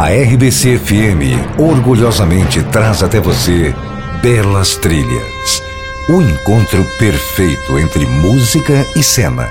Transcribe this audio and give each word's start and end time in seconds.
A 0.00 0.10
RBC 0.10 0.78
FM 0.78 1.58
orgulhosamente 1.58 2.62
traz 2.62 3.02
até 3.02 3.18
você 3.18 3.74
Belas 4.22 4.76
Trilhas. 4.76 5.60
O 6.08 6.22
encontro 6.22 6.86
perfeito 7.00 7.76
entre 7.80 8.06
música 8.06 8.86
e 8.94 9.02
cena. 9.02 9.50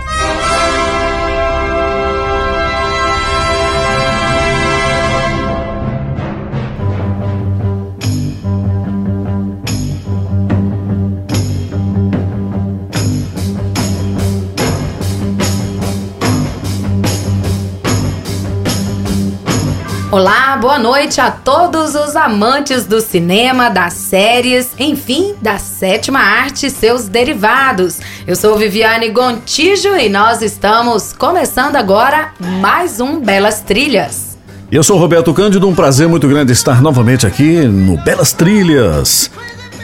Olá, 20.20 20.58
boa 20.58 20.80
noite 20.80 21.22
a 21.22 21.30
todos 21.30 21.94
os 21.94 22.16
amantes 22.16 22.88
do 22.88 23.00
cinema, 23.00 23.70
das 23.70 23.94
séries, 23.94 24.72
enfim, 24.80 25.36
da 25.44 25.60
sétima 25.60 26.18
arte 26.18 26.66
e 26.66 26.72
seus 26.72 27.08
derivados. 27.08 28.00
Eu 28.26 28.36
sou 28.36 28.58
Viviane 28.58 29.12
Gontijo 29.12 29.96
e 29.96 30.10
nós 30.10 30.42
estamos 30.42 31.14
começando 31.14 31.76
agora 31.76 32.32
mais 32.40 33.00
um 33.00 33.20
Belas 33.20 33.60
Trilhas. 33.60 34.36
Eu 34.72 34.82
sou 34.82 34.98
Roberto 34.98 35.32
Cândido, 35.36 35.68
um 35.68 35.76
prazer 35.76 36.08
muito 36.08 36.28
grande 36.28 36.52
estar 36.52 36.82
novamente 36.82 37.28
aqui 37.28 37.60
no 37.68 37.96
Belas 37.98 38.34
Trilhas. 38.34 39.30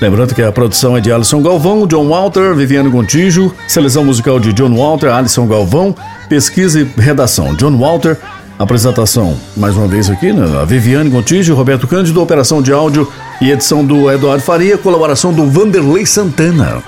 Lembrando 0.01 0.33
que 0.33 0.41
a 0.41 0.51
produção 0.51 0.97
é 0.97 0.99
de 0.99 1.11
Alisson 1.11 1.43
Galvão, 1.43 1.85
John 1.85 2.09
Walter, 2.09 2.55
Viviane 2.55 2.89
Gontijo, 2.89 3.53
seleção 3.67 4.03
musical 4.03 4.39
de 4.39 4.51
John 4.51 4.75
Walter, 4.75 5.09
Alisson 5.09 5.45
Galvão, 5.45 5.95
pesquisa 6.27 6.81
e 6.81 6.83
redação 6.99 7.53
John 7.53 7.77
Walter, 7.77 8.17
Apresentação, 8.57 9.37
mais 9.57 9.75
uma 9.75 9.87
vez 9.87 10.09
aqui, 10.09 10.31
né? 10.31 10.61
A 10.61 10.65
Viviane 10.65 11.09
Gontijo, 11.09 11.55
Roberto 11.55 11.87
Cândido, 11.87 12.21
operação 12.21 12.61
de 12.61 12.71
áudio 12.71 13.11
e 13.41 13.51
edição 13.51 13.83
do 13.83 14.11
Eduardo 14.11 14.43
Faria, 14.43 14.77
colaboração 14.77 15.33
do 15.33 15.49
Vanderlei 15.49 16.05
Santana. 16.05 16.83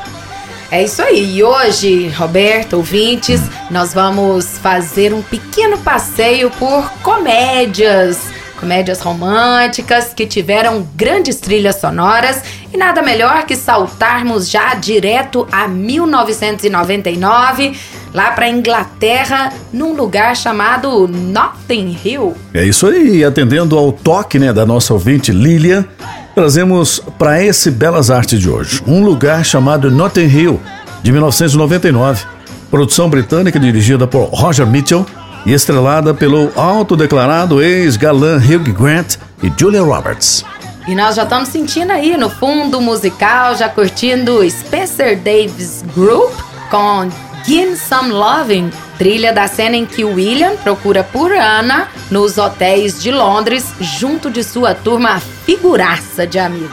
É 0.72 0.84
isso 0.84 1.02
aí. 1.02 1.38
E 1.38 1.44
hoje, 1.44 2.10
Roberto, 2.10 2.74
ouvintes, 2.74 3.42
nós 3.72 3.94
vamos 3.94 4.58
fazer 4.60 5.14
um 5.14 5.22
pequeno 5.22 5.78
passeio 5.80 6.52
por 6.52 6.90
comédias. 7.02 8.20
Comédias 8.60 9.02
românticas 9.02 10.14
que 10.14 10.26
tiveram 10.26 10.88
grandes 10.96 11.38
trilhas 11.38 11.76
sonoras 11.76 12.42
e 12.74 12.78
nada 12.78 13.02
melhor 13.02 13.46
que 13.46 13.56
saltarmos 13.56 14.50
já 14.50 14.74
direto 14.76 15.48
a 15.52 15.68
1999 15.68 17.78
lá 18.16 18.32
para 18.32 18.50
Inglaterra, 18.50 19.52
num 19.74 19.94
lugar 19.94 20.38
chamado 20.38 21.06
Notting 21.06 22.00
Hill. 22.02 22.34
É 22.54 22.64
isso 22.64 22.88
aí, 22.88 23.26
atendendo 23.26 23.78
ao 23.78 23.92
toque 23.92 24.40
né, 24.40 24.54
da 24.54 24.66
nossa 24.66 24.94
ouvinte 24.94 25.34
Lilian, 25.34 25.84
trazemos 26.34 27.02
para 27.20 27.44
esse 27.44 27.70
Belas 27.70 28.10
Artes 28.10 28.40
de 28.40 28.50
hoje 28.50 28.82
um 28.88 29.04
lugar 29.04 29.44
chamado 29.44 29.92
Notting 29.92 30.28
Hill, 30.28 30.62
de 31.04 31.12
1999. 31.12 32.26
Produção 32.72 33.10
britânica 33.10 33.60
dirigida 33.60 34.08
por 34.08 34.30
Roger 34.30 34.66
Mitchell 34.66 35.06
e 35.46 35.52
estrelada 35.52 36.14
pelo 36.14 36.50
autodeclarado 36.56 37.62
ex-galã 37.62 38.38
Hugh 38.38 38.74
Grant 38.74 39.18
e 39.44 39.52
Julia 39.60 39.82
Roberts. 39.82 40.46
E 40.88 40.96
nós 40.96 41.16
já 41.16 41.24
estamos 41.24 41.50
sentindo 41.50 41.92
aí 41.92 42.16
no 42.16 42.30
fundo 42.30 42.80
musical, 42.80 43.56
já 43.56 43.68
curtindo 43.68 44.50
Spencer 44.50 45.20
Davis 45.20 45.84
Group 45.94 46.32
com 46.70 47.10
Give 47.46 47.76
Some 47.76 48.12
Loving, 48.12 48.72
trilha 48.98 49.32
da 49.32 49.48
cena 49.48 49.78
em 49.78 49.86
que 49.86 50.04
William 50.04 50.56
procura 50.56 51.04
por 51.04 51.32
Anna 51.32 51.88
nos 52.10 52.40
hotéis 52.40 53.00
de 53.00 53.12
Londres, 53.12 53.72
junto 53.80 54.32
de 54.32 54.44
sua 54.44 54.74
turma 54.74 55.20
figuraça 55.20 56.26
de 56.26 56.40
amigos. 56.40 56.72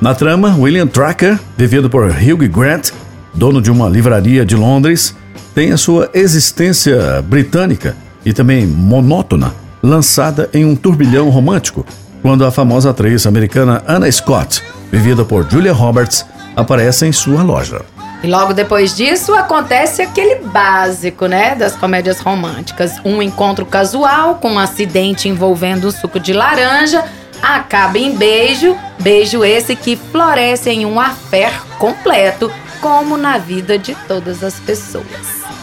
Na 0.00 0.14
trama, 0.14 0.56
William 0.58 0.86
Tracker, 0.86 1.38
vivido 1.54 1.90
por 1.90 2.06
Hugh 2.06 2.48
Grant, 2.48 2.92
dono 3.34 3.60
de 3.60 3.70
uma 3.70 3.90
livraria 3.90 4.42
de 4.42 4.56
Londres, 4.56 5.14
tem 5.54 5.70
a 5.70 5.76
sua 5.76 6.08
existência 6.14 7.20
britânica 7.20 7.94
e 8.24 8.32
também 8.32 8.66
monótona 8.66 9.54
lançada 9.82 10.48
em 10.54 10.64
um 10.64 10.74
turbilhão 10.74 11.28
romântico 11.28 11.84
quando 12.22 12.46
a 12.46 12.52
famosa 12.52 12.90
atriz 12.90 13.26
americana 13.26 13.82
Anna 13.86 14.10
Scott, 14.10 14.62
vivida 14.90 15.24
por 15.24 15.50
Julia 15.50 15.72
Roberts, 15.72 16.24
aparece 16.56 17.04
em 17.04 17.12
sua 17.12 17.42
loja. 17.42 17.82
E 18.22 18.28
logo 18.28 18.54
depois 18.54 18.96
disso 18.96 19.34
acontece 19.34 20.00
aquele 20.00 20.36
básico, 20.36 21.26
né, 21.26 21.56
das 21.56 21.74
comédias 21.74 22.20
românticas. 22.20 23.00
Um 23.04 23.20
encontro 23.20 23.66
casual 23.66 24.36
com 24.36 24.52
um 24.52 24.58
acidente 24.60 25.28
envolvendo 25.28 25.88
um 25.88 25.90
suco 25.90 26.20
de 26.20 26.32
laranja 26.32 27.04
acaba 27.42 27.98
em 27.98 28.16
beijo, 28.16 28.76
beijo 29.00 29.44
esse 29.44 29.74
que 29.74 29.96
floresce 29.96 30.70
em 30.70 30.86
um 30.86 31.00
affair 31.00 31.52
completo, 31.78 32.52
como 32.80 33.16
na 33.16 33.38
vida 33.38 33.76
de 33.76 33.96
todas 34.06 34.44
as 34.44 34.54
pessoas. 34.60 35.04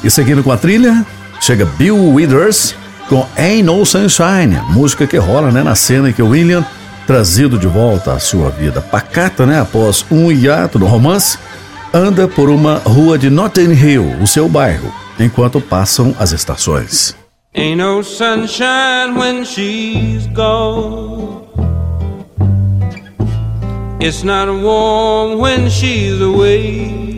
E 0.04 0.12
seguindo 0.12 0.44
com 0.44 0.52
a 0.52 0.58
trilha, 0.58 1.06
chega 1.40 1.66
Bill 1.66 2.14
Withers 2.14 2.76
com 3.10 3.26
Ain't 3.36 3.64
No 3.64 3.84
Sunshine, 3.84 4.62
música 4.70 5.08
que 5.08 5.18
rola 5.18 5.52
né, 5.52 5.64
na 5.64 5.74
cena 5.74 6.12
em 6.12 6.14
que 6.14 6.22
William, 6.22 6.64
trazido 7.08 7.58
de 7.58 7.66
volta 7.66 8.14
à 8.14 8.20
sua 8.20 8.52
vida 8.52 8.82
pacata, 8.82 9.48
né, 9.48 9.60
após 9.60 10.06
um 10.12 10.32
hiato 10.32 10.78
no 10.78 10.86
romance, 10.86 11.40
anda 11.92 12.28
por 12.28 12.50
uma 12.50 12.76
rua 12.76 13.18
de 13.18 13.32
Notting 13.32 13.72
Hill, 13.74 14.16
o 14.22 14.28
seu 14.28 14.48
bairro, 14.48 14.94
enquanto 15.20 15.60
passam 15.60 16.16
as 16.20 16.32
estações. 16.32 17.16
Ain't 17.56 17.78
no 17.78 18.04
sunshine 18.04 19.18
when 19.18 19.44
she's 19.44 20.28
gone. 20.28 21.48
It's 24.00 24.24
not 24.24 24.48
warm 24.48 25.40
when 25.40 25.68
she's 25.68 26.22
away. 26.22 27.09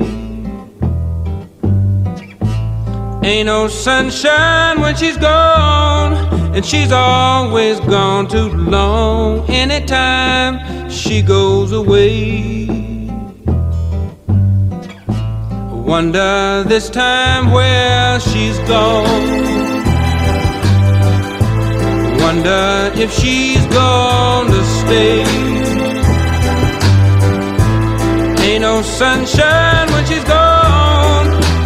Ain't 3.24 3.46
no 3.46 3.68
sunshine 3.68 4.82
when 4.82 4.96
she's 4.96 5.16
gone, 5.16 6.14
and 6.56 6.66
she's 6.66 6.92
always 6.92 7.80
gone 7.82 8.28
too 8.28 8.50
long. 8.50 9.48
Anytime 9.48 10.90
she 10.90 11.22
goes 11.22 11.72
away, 11.72 12.66
wonder 15.72 16.64
this 16.68 16.90
time 16.90 17.52
where 17.52 18.20
she's 18.22 18.58
gone. 18.68 19.52
Wonder 22.22 22.92
if 22.96 23.14
she's 23.20 23.64
gonna 23.68 24.64
stay. 24.82 25.22
Ain't 28.48 28.62
no 28.62 28.82
sunshine 28.82 29.92
when 29.92 30.06
she's 30.08 30.24
gone. 30.24 30.81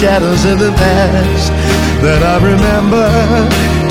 Shadows 0.00 0.46
of 0.46 0.58
the 0.58 0.72
past 0.80 1.52
that 2.00 2.24
I 2.24 2.40
remember 2.40 3.04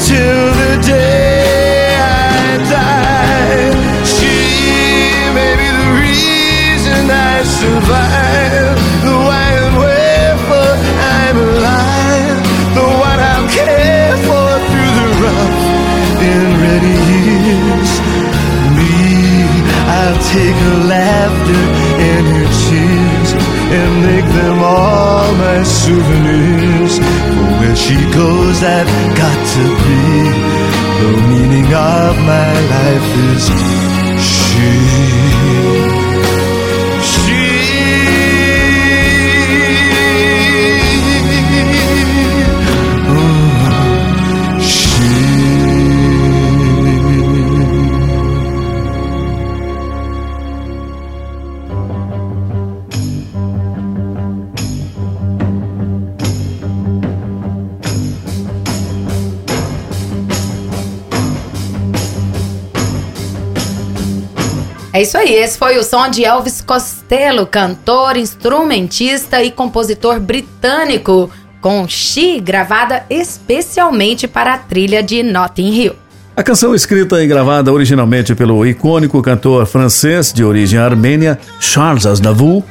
till 0.02 0.46
the 0.58 0.74
day 0.82 1.94
I 2.02 2.58
die. 2.66 3.70
She 4.02 4.42
may 5.38 5.54
be 5.54 5.70
the 5.70 5.90
reason 6.02 7.14
I 7.14 7.46
survive, 7.46 8.74
the 9.06 9.16
why 9.22 9.48
and 9.62 9.76
wherefore 9.78 10.74
I'm 11.22 11.38
alive, 11.38 12.38
the 12.74 12.88
one 12.90 13.20
I'll 13.30 13.50
care 13.54 14.18
for 14.26 14.50
through 14.66 14.94
the 14.98 15.10
rough 15.22 15.62
and 16.26 16.50
ready 16.58 16.98
years. 17.14 17.92
Me, 18.74 19.46
I'll 19.94 20.20
take 20.34 20.58
her 20.58 20.80
laughter 20.90 21.64
and 22.02 22.24
her 22.34 22.50
tears 22.66 23.30
and 23.78 23.90
make 24.10 24.26
them 24.42 24.58
all 24.66 25.09
my 25.38 25.64
souvenirs. 25.64 26.98
For 27.00 27.48
where 27.60 27.76
she 27.76 27.98
goes, 28.12 28.64
I've 28.64 28.94
got 29.16 29.40
to 29.56 29.64
be. 29.84 30.04
The 31.02 31.12
meaning 31.30 31.70
of 31.74 32.18
my 32.32 32.52
life 32.76 33.10
is. 33.34 33.46
She. 34.22 35.79
É 65.00 65.04
isso 65.04 65.18
aí, 65.18 65.34
esse 65.34 65.58
foi 65.58 65.78
o 65.78 65.84
som 65.84 66.10
de 66.10 66.26
Elvis 66.26 66.60
Costello, 66.60 67.48
cantor, 67.48 68.18
instrumentista 68.18 69.42
e 69.42 69.50
compositor 69.50 70.20
britânico, 70.20 71.32
com 71.62 71.88
She, 71.88 72.42
gravada 72.42 73.06
especialmente 73.10 74.28
para 74.28 74.56
a 74.56 74.58
trilha 74.58 75.02
de 75.02 75.24
Notting 75.24 75.70
Hill. 75.70 75.96
A 76.36 76.44
canção 76.44 76.76
escrita 76.76 77.24
e 77.24 77.28
gravada 77.28 77.72
originalmente 77.72 78.36
pelo 78.36 78.68
icônico 78.68 79.22
cantor 79.22 79.66
francês 79.66 80.34
de 80.34 80.44
origem 80.44 80.78
armênia 80.78 81.40
Charles 81.62 82.06
Aznavour, 82.06 82.62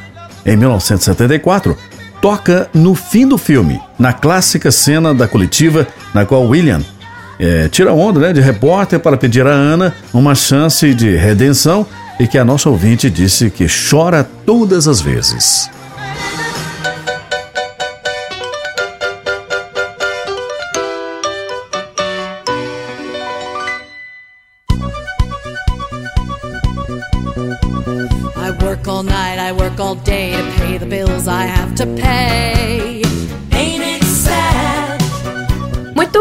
em 0.44 0.54
1974, 0.54 1.78
toca 2.20 2.68
no 2.74 2.94
fim 2.94 3.26
do 3.26 3.38
filme, 3.38 3.80
na 3.98 4.12
clássica 4.12 4.70
cena 4.70 5.14
da 5.14 5.26
coletiva 5.26 5.86
na 6.12 6.26
qual 6.26 6.44
William 6.44 6.82
eh, 7.40 7.68
tira 7.70 7.94
onda 7.94 8.20
né, 8.20 8.32
de 8.34 8.42
repórter 8.42 9.00
para 9.00 9.16
pedir 9.16 9.46
a 9.46 9.50
Ana 9.50 9.94
uma 10.12 10.34
chance 10.34 10.92
de 10.92 11.16
redenção 11.16 11.86
e 12.18 12.26
que 12.26 12.36
a 12.36 12.44
nossa 12.44 12.68
ouvinte 12.68 13.08
disse 13.08 13.50
que 13.50 13.66
chora 13.68 14.24
todas 14.44 14.88
as 14.88 15.00
vezes. 15.00 15.70
I 28.36 28.50
work 28.64 28.88
all 28.88 29.02
night, 29.02 29.38
I 29.38 29.52
work 29.52 29.80
all 29.80 29.94
day 29.94 30.32
to 30.32 30.42
pay 30.58 30.78
the 30.78 30.86
bills 30.86 31.28
I 31.28 31.44
have 31.44 31.74
to 31.76 31.86
pay. 31.86 32.67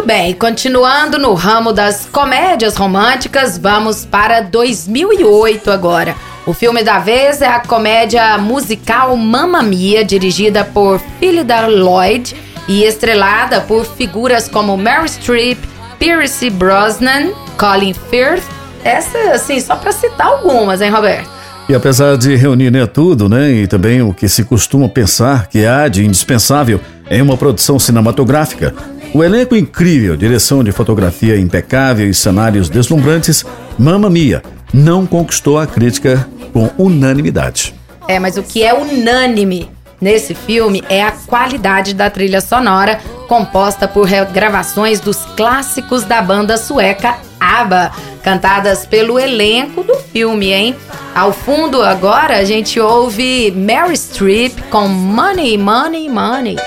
Bem, 0.07 0.33
continuando 0.33 1.19
no 1.19 1.33
ramo 1.33 1.73
das 1.73 2.05
comédias 2.09 2.77
românticas, 2.77 3.57
vamos 3.57 4.05
para 4.05 4.39
2008 4.39 5.69
agora. 5.69 6.15
O 6.45 6.53
filme 6.53 6.81
da 6.81 6.97
vez 6.97 7.41
é 7.41 7.47
a 7.47 7.59
comédia 7.59 8.37
musical 8.37 9.17
Mamma 9.17 9.61
Mia, 9.61 10.05
dirigida 10.05 10.63
por 10.63 11.01
Philida 11.19 11.67
Lloyd 11.67 12.33
e 12.69 12.85
estrelada 12.85 13.59
por 13.59 13.83
figuras 13.83 14.47
como 14.47 14.77
Meryl 14.77 15.03
Streep, 15.07 15.59
Pierce 15.99 16.49
Brosnan, 16.51 17.33
Colin 17.57 17.93
Firth. 17.93 18.45
Essa, 18.85 19.33
assim, 19.33 19.59
só 19.59 19.75
para 19.75 19.91
citar 19.91 20.27
algumas, 20.27 20.79
hein, 20.79 20.89
Roberto? 20.89 21.29
E 21.67 21.75
apesar 21.75 22.17
de 22.17 22.33
reunir 22.37 22.71
né, 22.71 22.85
tudo, 22.85 23.27
né, 23.27 23.51
e 23.51 23.67
também 23.67 24.01
o 24.01 24.13
que 24.13 24.29
se 24.29 24.45
costuma 24.45 24.87
pensar 24.87 25.47
que 25.47 25.65
há 25.65 25.89
de 25.89 26.05
indispensável 26.05 26.79
em 27.09 27.21
uma 27.21 27.35
produção 27.35 27.77
cinematográfica, 27.77 28.73
o 29.13 29.23
elenco 29.23 29.55
incrível, 29.55 30.15
direção 30.15 30.63
de 30.63 30.71
fotografia 30.71 31.39
impecável 31.39 32.09
e 32.09 32.13
cenários 32.13 32.69
deslumbrantes, 32.69 33.45
Mamma 33.77 34.09
Mia 34.09 34.41
não 34.73 35.05
conquistou 35.05 35.57
a 35.57 35.65
crítica 35.65 36.27
com 36.51 36.69
unanimidade. 36.77 37.73
É, 38.07 38.19
mas 38.19 38.37
o 38.37 38.43
que 38.43 38.63
é 38.63 38.73
unânime 38.73 39.69
nesse 39.99 40.33
filme 40.33 40.83
é 40.89 41.03
a 41.03 41.11
qualidade 41.11 41.93
da 41.93 42.09
trilha 42.09 42.41
sonora, 42.41 42.99
composta 43.27 43.87
por 43.87 44.05
regravações 44.05 44.99
dos 44.99 45.25
clássicos 45.35 46.03
da 46.03 46.21
banda 46.21 46.57
sueca 46.57 47.15
ABBA, 47.39 47.91
cantadas 48.23 48.85
pelo 48.85 49.19
elenco 49.19 49.83
do 49.83 49.95
filme, 49.95 50.51
hein? 50.51 50.75
Ao 51.15 51.33
fundo 51.33 51.81
agora 51.81 52.37
a 52.37 52.43
gente 52.43 52.79
ouve 52.79 53.51
Mary 53.51 53.97
Streep 53.97 54.59
com 54.69 54.87
Money, 54.87 55.57
Money, 55.57 56.09
Money. 56.09 56.57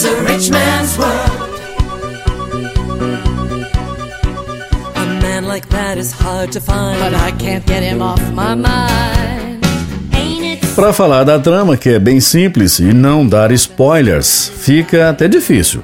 It's 0.00 0.08
a 0.08 0.22
rich 0.22 0.50
man's 0.50 0.96
world. 0.96 1.60
A 4.96 5.04
man 5.20 5.44
like 5.44 5.68
that 5.68 5.98
is 5.98 6.10
hard 6.10 6.50
to 6.52 6.60
find, 6.60 6.98
but 6.98 7.12
I 7.12 7.32
can't 7.32 7.66
get 7.66 7.82
him 7.82 8.00
off 8.00 8.18
my 8.32 8.54
mind. 8.54 9.62
Ain't 10.14 10.64
it 10.64 10.74
Para 10.74 10.94
falar 10.94 11.24
da 11.24 11.38
trama, 11.38 11.76
que 11.76 11.90
é 11.90 11.98
bem 11.98 12.18
simples 12.18 12.78
e 12.78 12.94
não 12.94 13.26
dar 13.26 13.52
spoilers, 13.52 14.50
fica 14.60 15.10
até 15.10 15.28
difícil. 15.28 15.82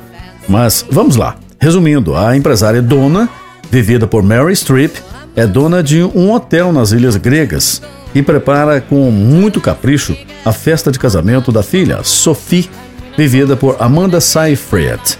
Mas 0.48 0.82
vamos 0.90 1.16
lá. 1.16 1.36
Resumindo, 1.60 2.16
a 2.16 2.34
empresária 2.34 2.80
Dona, 2.80 3.28
vivida 3.70 4.06
por 4.06 4.22
Mary 4.22 4.56
Streep, 4.56 4.96
é 5.36 5.46
dona 5.46 5.82
de 5.82 6.02
um 6.02 6.32
hotel 6.32 6.72
nas 6.72 6.90
ilhas 6.90 7.16
gregas 7.16 7.82
e 8.14 8.22
prepara 8.22 8.80
com 8.80 9.10
muito 9.10 9.60
capricho 9.60 10.16
a 10.42 10.52
festa 10.52 10.90
de 10.90 10.98
casamento 10.98 11.52
da 11.52 11.62
filha, 11.62 12.00
Sophie, 12.02 12.70
vivida 13.16 13.56
por 13.56 13.76
Amanda 13.80 14.20
Seyfried. 14.20 15.18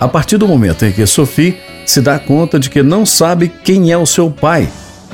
A 0.00 0.08
partir 0.08 0.36
do 0.36 0.48
momento 0.48 0.84
em 0.84 0.92
que 0.92 1.06
Sophie 1.06 1.58
se 1.86 2.00
dá 2.00 2.18
conta 2.18 2.58
de 2.58 2.70
que 2.70 2.82
não 2.82 3.04
sabe 3.04 3.48
quem 3.48 3.92
é 3.92 3.98
o 3.98 4.06
seu 4.06 4.30
pai, 4.30 4.68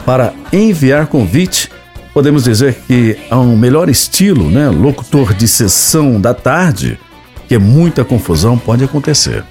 para 0.06 0.32
enviar 0.52 1.06
convite, 1.06 1.70
podemos 2.14 2.44
dizer 2.44 2.74
que 2.86 3.18
há 3.30 3.38
um 3.38 3.56
melhor 3.56 3.88
estilo, 3.88 4.50
né, 4.50 4.68
locutor 4.68 5.34
de 5.34 5.46
sessão 5.46 6.20
da 6.20 6.32
tarde, 6.32 6.98
que 7.48 7.58
muita 7.58 8.04
confusão 8.04 8.56
pode 8.56 8.84
acontecer. 8.84 9.44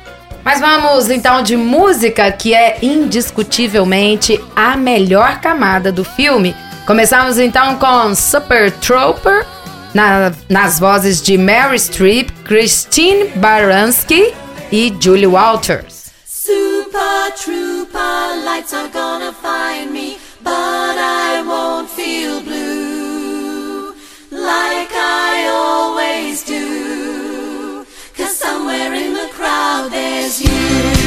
Mas 0.44 0.60
vamos 0.60 1.10
então 1.10 1.44
de 1.44 1.56
música, 1.56 2.32
que 2.32 2.54
é 2.54 2.80
indiscutivelmente 2.82 4.40
a 4.56 4.76
melhor 4.76 5.40
camada 5.42 5.92
do 5.92 6.04
filme. 6.04 6.56
Começamos 6.88 7.38
então 7.38 7.76
com 7.76 8.16
Super 8.16 8.72
Trooper, 8.72 9.46
na- 9.94 10.32
nas 10.50 10.80
vozes 10.80 11.22
de 11.22 11.38
Mary 11.38 11.80
Streep, 11.80 12.32
Christine 12.46 13.26
Baranski 13.36 14.34
e 14.72 14.92
Julie 15.00 15.28
Walters. 15.28 16.10
Super 16.26 17.32
trooper 17.44 18.44
lights 18.46 18.74
are 18.74 18.90
gonna 18.90 19.34
find 19.34 19.92
me, 19.92 20.18
but 20.44 20.52
I 20.98 21.42
won't 21.46 21.90
feel 21.90 22.42
blue 22.42 23.94
like 24.32 24.92
I 24.94 25.48
always 25.52 26.44
do. 26.44 27.86
Cause 28.18 28.36
somewhere 28.36 28.94
in 28.94 29.14
the 29.14 29.30
crowd 29.36 29.92
there's 29.92 30.42
you. 30.42 30.99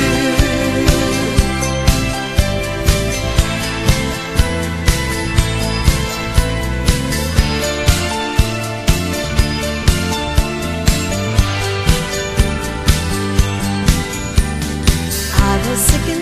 Sick 15.76 16.08
and 16.08 16.21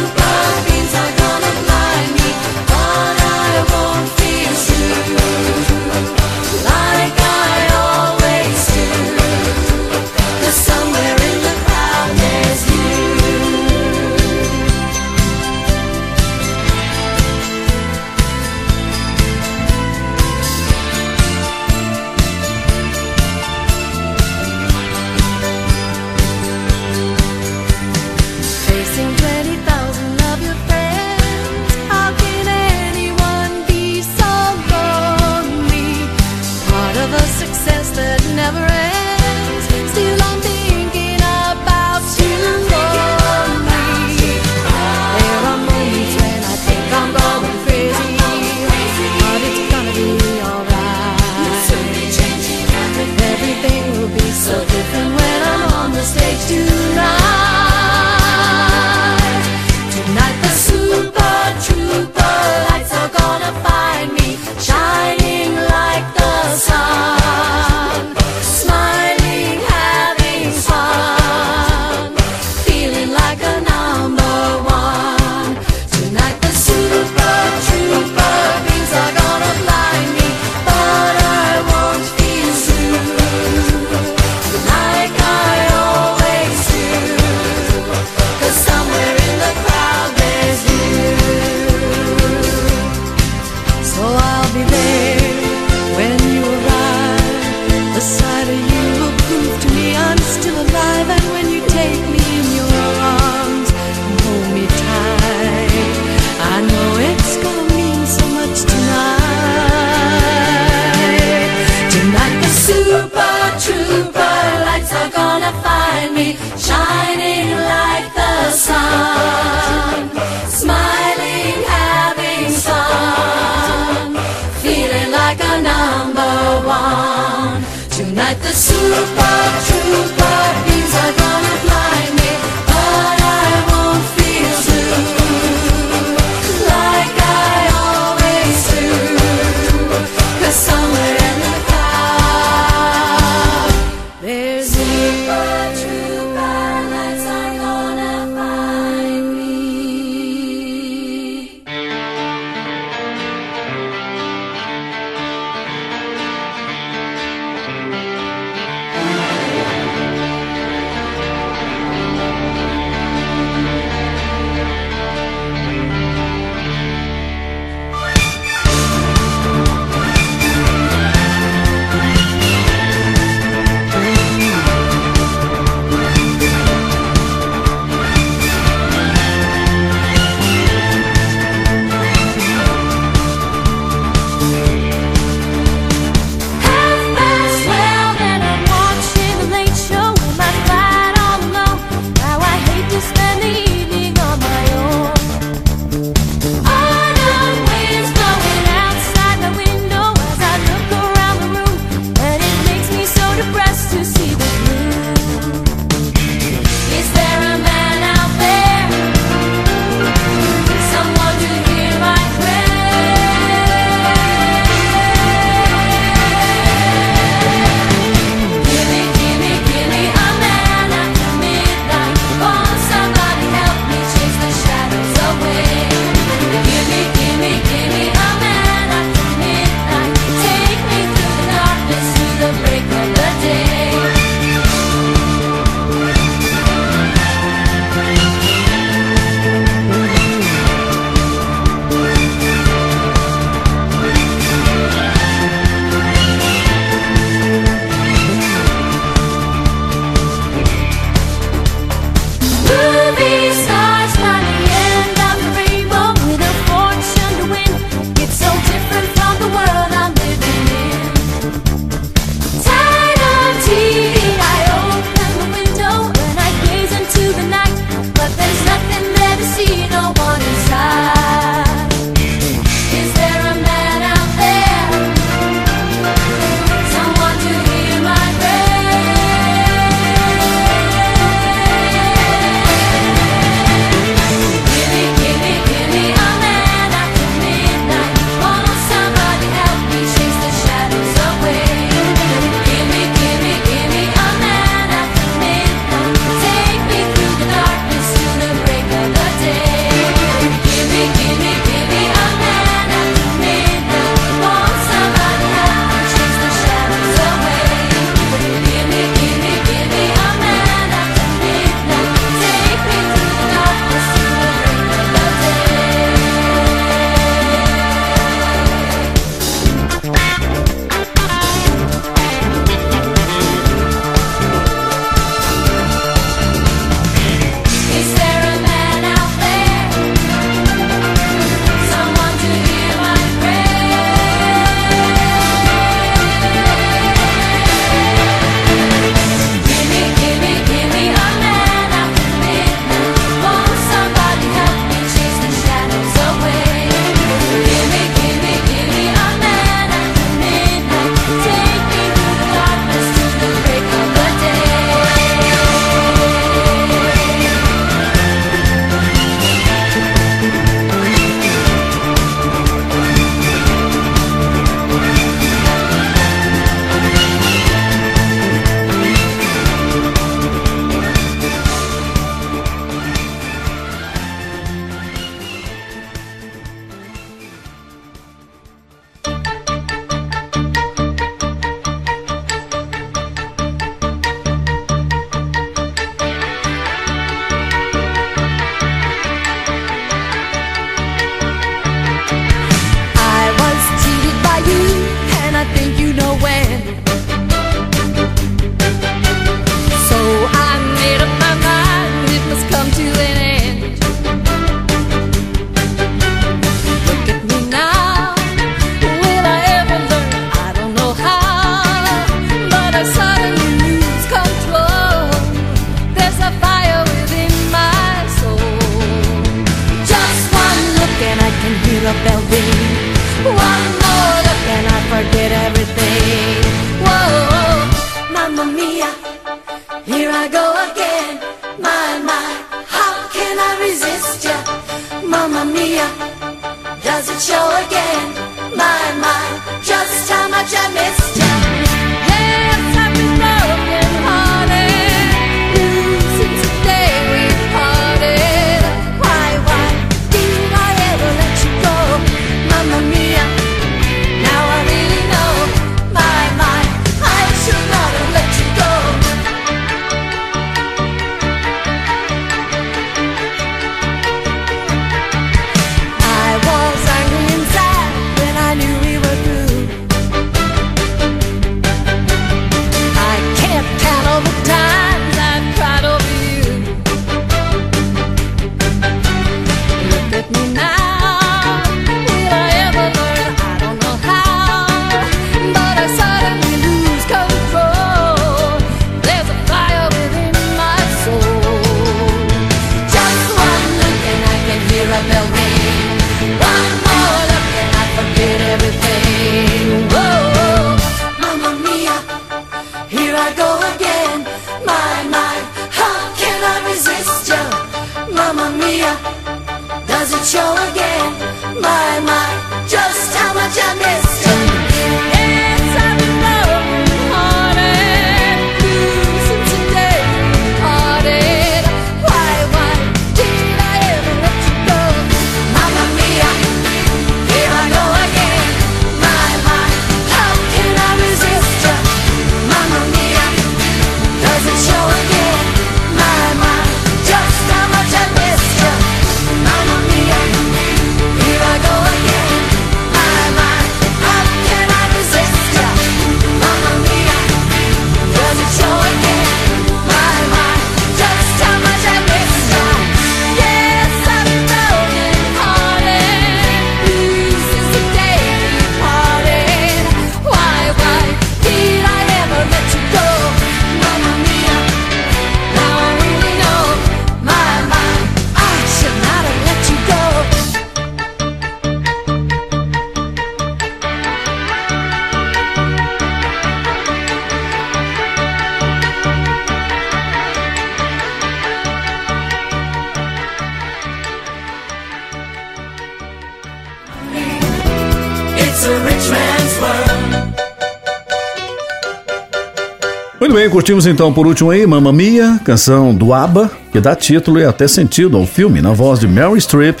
curtimos 593.72 594.06
então 594.06 594.30
por 594.30 594.46
último 594.46 594.70
aí 594.70 594.86
Mamma 594.86 595.10
Mia, 595.14 595.58
canção 595.64 596.14
do 596.14 596.34
ABBA, 596.34 596.70
que 596.92 597.00
dá 597.00 597.16
título 597.16 597.58
e 597.58 597.64
até 597.64 597.88
sentido 597.88 598.36
ao 598.36 598.44
filme, 598.44 598.82
na 598.82 598.92
voz 598.92 599.18
de 599.18 599.26
Mary 599.26 599.58
Streep. 599.58 600.00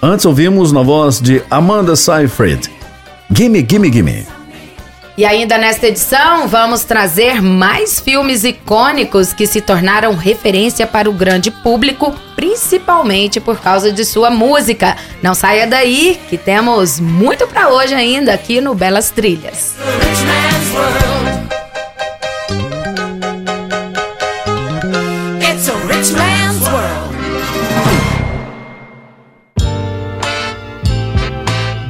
Antes 0.00 0.24
ouvimos 0.24 0.70
na 0.70 0.82
voz 0.82 1.20
de 1.20 1.42
Amanda 1.50 1.96
Seyfried. 1.96 2.70
Gimme, 3.28 3.66
gimme, 3.68 3.92
gimme. 3.92 4.24
E 5.16 5.24
ainda 5.24 5.58
nesta 5.58 5.88
edição, 5.88 6.46
vamos 6.46 6.84
trazer 6.84 7.42
mais 7.42 7.98
filmes 7.98 8.44
icônicos 8.44 9.32
que 9.32 9.48
se 9.48 9.60
tornaram 9.60 10.14
referência 10.14 10.86
para 10.86 11.10
o 11.10 11.12
grande 11.12 11.50
público, 11.50 12.14
principalmente 12.36 13.40
por 13.40 13.58
causa 13.58 13.90
de 13.90 14.04
sua 14.04 14.30
música. 14.30 14.96
Não 15.20 15.34
saia 15.34 15.66
daí, 15.66 16.20
que 16.30 16.38
temos 16.38 17.00
muito 17.00 17.48
para 17.48 17.68
hoje 17.68 17.94
ainda 17.94 18.32
aqui 18.32 18.60
no 18.60 18.76
Belas 18.76 19.10
Trilhas. 19.10 19.74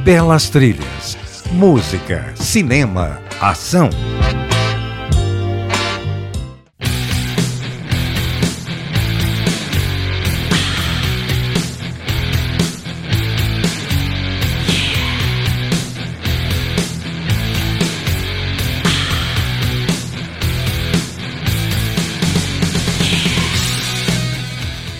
Belas 0.09 0.49
trilhas, 0.49 1.15
música, 1.51 2.33
cinema, 2.35 3.21
ação. 3.39 3.91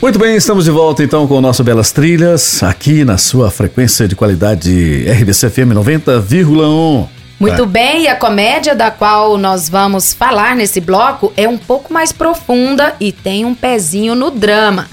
Muito 0.10 0.18
bem, 0.18 0.36
estamos 0.36 0.66
de 0.66 0.72
volta 0.72 1.04
então 1.04 1.28
com 1.28 1.36
o 1.36 1.42
nosso 1.42 1.64
Belas 1.64 1.92
Trilhas, 1.92 2.64
aqui 2.64 3.06
na 3.06 3.16
sua 3.16 3.52
frequência 3.52 4.08
de 4.08 4.16
qualidade 4.16 5.06
RBC-FM 5.08 5.72
90,1. 5.76 7.08
Muito 7.40 7.64
bem, 7.68 8.06
e 8.06 8.08
a 8.08 8.16
comédia 8.16 8.74
da 8.74 8.90
qual 8.90 9.38
nós 9.38 9.70
vamos 9.70 10.12
falar 10.12 10.56
nesse 10.56 10.82
bloco 10.82 11.32
é 11.38 11.48
um 11.48 11.60
pouco 11.60 11.94
mais 11.94 12.12
profunda 12.12 12.96
e 13.00 13.12
tem 13.12 13.46
um 13.46 13.54
pezinho 13.54 14.16
no 14.16 14.32
drama. 14.32 14.88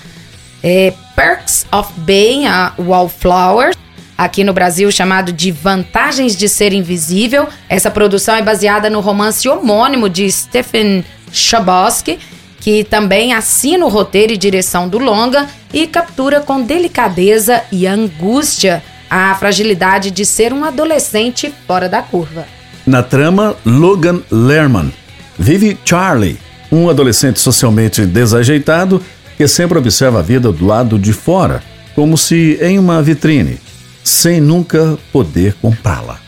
É 0.63 0.93
Perks 1.17 1.65
of 1.73 1.91
Being 1.97 2.45
a 2.45 2.75
Wallflower, 2.79 3.75
aqui 4.19 4.45
no 4.45 4.53
Brasil 4.53 4.93
chamado 4.93 5.33
de 5.33 5.51
Vantagens 5.51 6.37
de 6.37 6.47
Ser 6.47 6.75
Invisível. 6.75 7.49
Essa 7.71 7.91
produção 7.91 8.35
é 8.35 8.43
baseada 8.43 8.91
no 8.91 9.01
romance 9.01 9.49
homônimo 9.49 10.11
de 10.11 10.31
Stephen 10.31 11.03
Chbosky, 11.33 12.19
que 12.67 12.83
também 12.83 13.33
assina 13.33 13.87
o 13.87 13.89
roteiro 13.89 14.33
e 14.33 14.37
direção 14.37 14.89
do 14.89 14.99
longa 14.99 15.47
e 15.73 15.87
captura 15.87 16.41
com 16.41 16.61
delicadeza 16.61 17.63
e 17.71 17.87
angústia 17.87 18.83
a 19.09 19.33
fragilidade 19.37 20.11
de 20.11 20.27
ser 20.27 20.53
um 20.53 20.65
adolescente 20.65 21.55
fora 21.65 21.89
da 21.89 22.03
curva. 22.03 22.45
Na 22.85 23.05
trama, 23.05 23.55
Logan 23.65 24.21
Lerman 24.33 24.93
vive 25.39 25.79
Charlie, 25.85 26.41
um 26.73 26.91
adolescente 26.91 27.39
socialmente 27.39 28.05
desajeitado 28.05 29.01
que 29.37 29.47
sempre 29.47 29.79
observa 29.79 30.19
a 30.19 30.23
vida 30.23 30.51
do 30.51 30.67
lado 30.67 30.99
de 30.99 31.13
fora, 31.13 31.63
como 31.95 32.19
se 32.19 32.59
em 32.61 32.81
uma 32.81 33.01
vitrine, 33.01 33.61
sem 34.03 34.41
nunca 34.41 34.99
poder 35.13 35.55
comprá-la. 35.63 36.26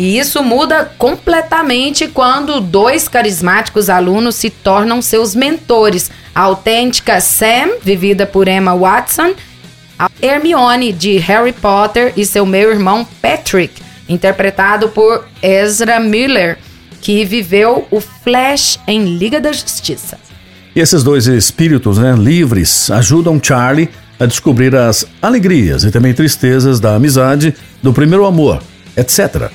E 0.00 0.18
isso 0.18 0.42
muda 0.42 0.90
completamente 0.96 2.08
quando 2.08 2.58
dois 2.58 3.06
carismáticos 3.06 3.90
alunos 3.90 4.34
se 4.34 4.48
tornam 4.48 5.02
seus 5.02 5.34
mentores. 5.34 6.10
A 6.34 6.40
autêntica 6.40 7.20
Sam, 7.20 7.72
vivida 7.82 8.24
por 8.24 8.48
Emma 8.48 8.74
Watson, 8.74 9.34
a 9.98 10.10
Hermione 10.22 10.90
de 10.90 11.18
Harry 11.18 11.52
Potter 11.52 12.14
e 12.16 12.24
seu 12.24 12.46
meio-irmão 12.46 13.06
Patrick, 13.20 13.82
interpretado 14.08 14.88
por 14.88 15.26
Ezra 15.42 16.00
Miller, 16.00 16.56
que 17.02 17.22
viveu 17.26 17.86
o 17.90 18.00
Flash 18.00 18.80
em 18.86 19.18
Liga 19.18 19.38
da 19.38 19.52
Justiça. 19.52 20.16
E 20.74 20.80
esses 20.80 21.02
dois 21.02 21.26
espíritos 21.26 21.98
né, 21.98 22.14
livres 22.16 22.90
ajudam 22.90 23.38
Charlie 23.42 23.90
a 24.18 24.24
descobrir 24.24 24.74
as 24.74 25.04
alegrias 25.20 25.84
e 25.84 25.90
também 25.90 26.14
tristezas 26.14 26.80
da 26.80 26.94
amizade, 26.94 27.54
do 27.82 27.92
primeiro 27.92 28.24
amor, 28.24 28.62
etc. 28.96 29.50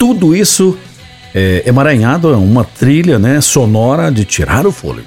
Tudo 0.00 0.34
isso 0.34 0.78
é 1.34 1.62
emaranhado 1.66 2.32
a 2.32 2.38
uma 2.38 2.64
trilha 2.64 3.18
né, 3.18 3.38
sonora 3.42 4.10
de 4.10 4.24
tirar 4.24 4.66
o 4.66 4.72
fôlego. 4.72 5.06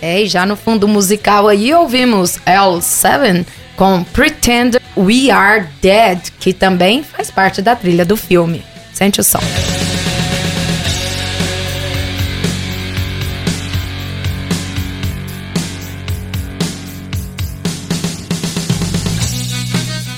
É, 0.00 0.22
e 0.22 0.28
já 0.28 0.46
no 0.46 0.54
fundo 0.54 0.86
musical 0.86 1.48
aí 1.48 1.74
ouvimos 1.74 2.38
L7 2.46 3.44
com 3.74 4.04
Pretend 4.04 4.78
We 4.96 5.28
Are 5.32 5.66
Dead, 5.82 6.20
que 6.38 6.52
também 6.52 7.02
faz 7.02 7.32
parte 7.32 7.60
da 7.60 7.74
trilha 7.74 8.04
do 8.04 8.16
filme. 8.16 8.62
Sente 8.92 9.20
o 9.20 9.24
som. 9.24 9.40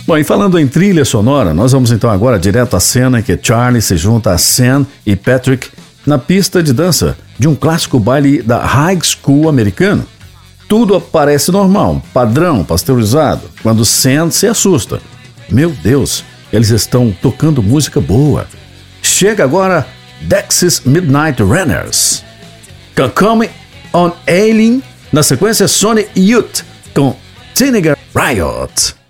Bom, 0.07 0.19
e 0.19 0.25
falando 0.25 0.59
em 0.59 0.69
trilha 0.69 1.03
sonora, 1.03 1.55
nós 1.55 1.73
vamos 1.73 1.90
então 1.90 2.11
agora 2.11 2.38
direto 2.38 2.77
à 2.77 2.81
cena 2.81 3.21
em 3.21 3.23
que 3.23 3.38
Charlie 3.43 3.81
se 3.81 3.97
junta 3.97 4.33
a 4.33 4.38
Sam 4.38 4.87
e 5.07 5.17
Patrick 5.17 5.71
na 6.07 6.19
pista 6.19 6.62
de 6.62 6.75
dança 6.75 7.17
de 7.38 7.49
um 7.49 7.55
clássico 7.55 7.99
baile 7.99 8.43
da 8.43 8.59
High 8.59 8.99
School 9.03 9.49
americano. 9.49 10.07
Tudo 10.69 11.01
parece 11.01 11.51
normal, 11.51 12.03
padrão, 12.12 12.62
pasteurizado, 12.62 13.49
quando 13.62 13.83
Sam 13.83 14.31
se 14.31 14.47
assusta. 14.47 15.01
Meu 15.51 15.71
Deus, 15.71 16.23
eles 16.53 16.69
estão 16.69 17.11
tocando 17.23 17.62
música 17.62 17.99
boa. 17.99 18.47
Chega 19.01 19.43
agora 19.43 19.87
Dexys 20.21 20.83
Midnight 20.85 21.43
Runners. 21.43 22.23
Come 23.14 23.49
on 23.95 24.12
Ailing, 24.27 24.83
na 25.11 25.23
sequência 25.23 25.67
Sony 25.67 26.07
Youth 26.14 26.62
com 26.95 27.17
Teenager 27.55 27.97
Riot. 28.14 29.04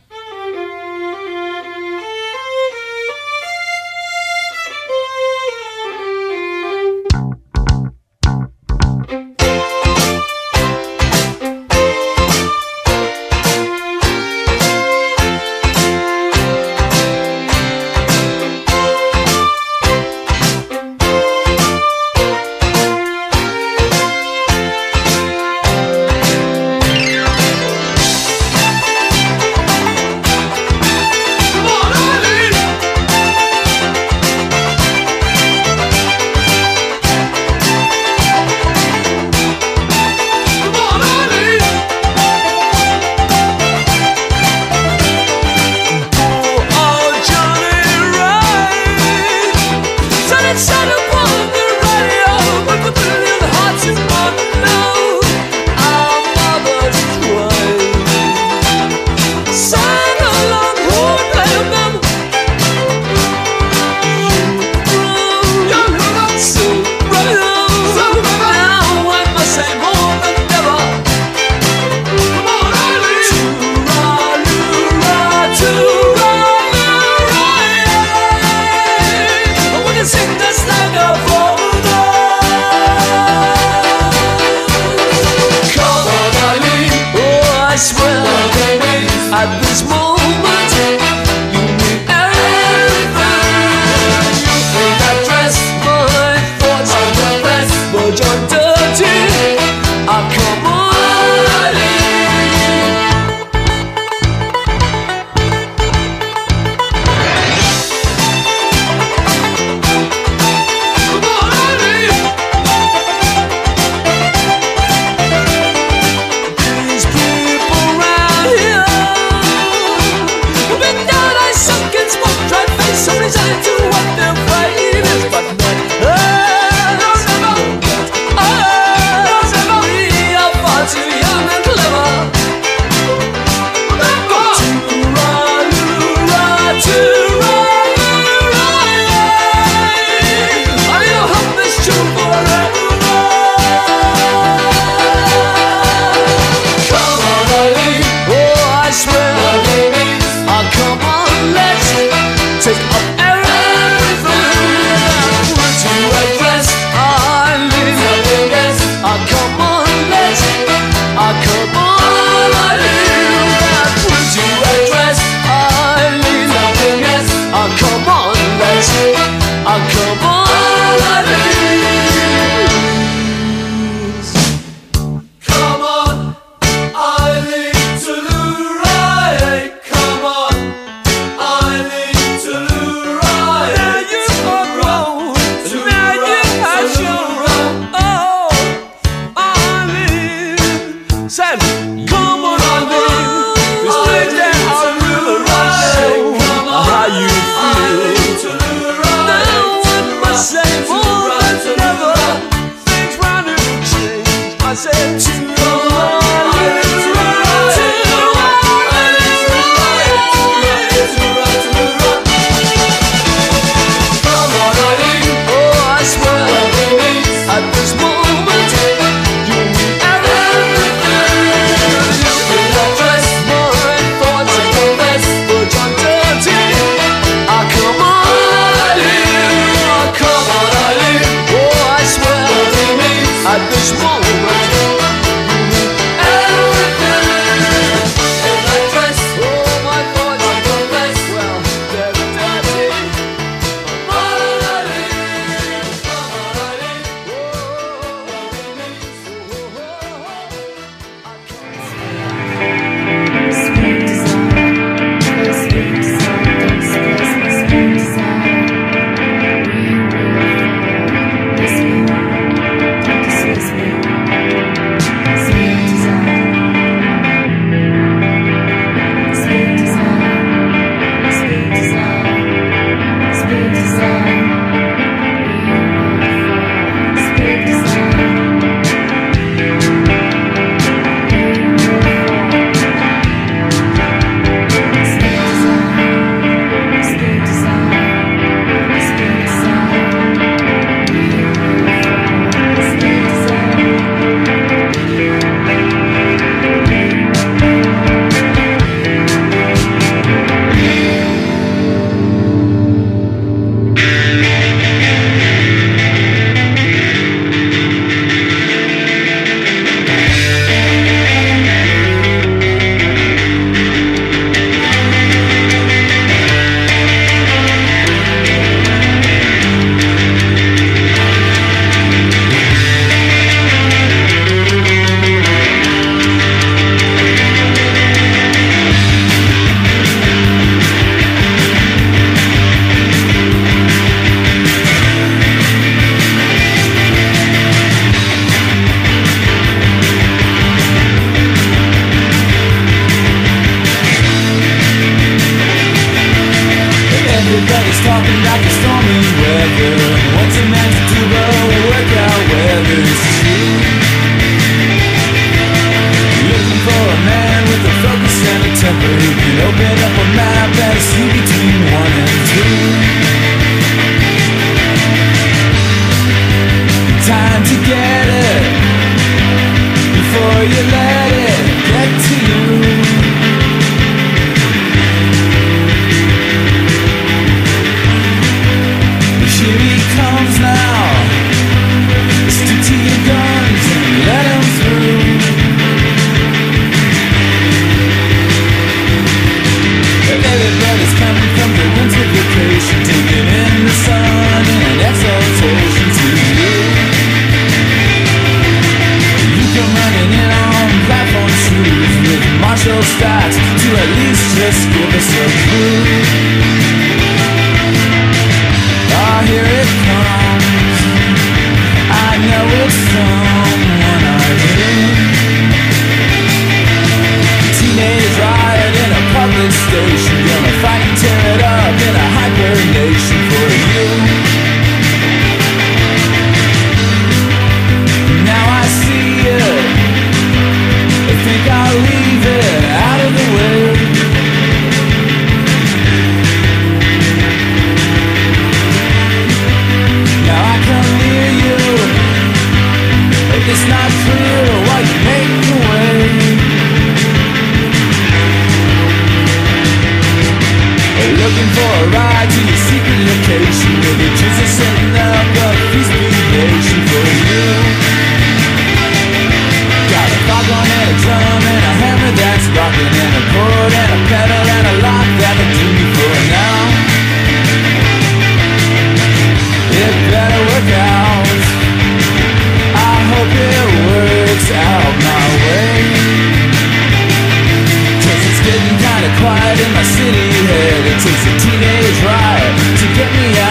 desmoronado. 233.70 234.23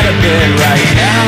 out 0.04 0.14
of 0.14 0.22
bed 0.22 0.50
right 0.60 0.90
now. 0.96 1.24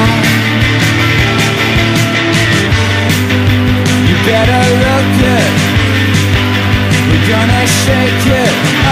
You 4.08 4.16
better 4.26 4.64
look 4.84 5.16
it 5.38 5.52
We're 7.10 7.28
gonna 7.30 7.68
shake 7.68 8.28
it. 8.28 8.85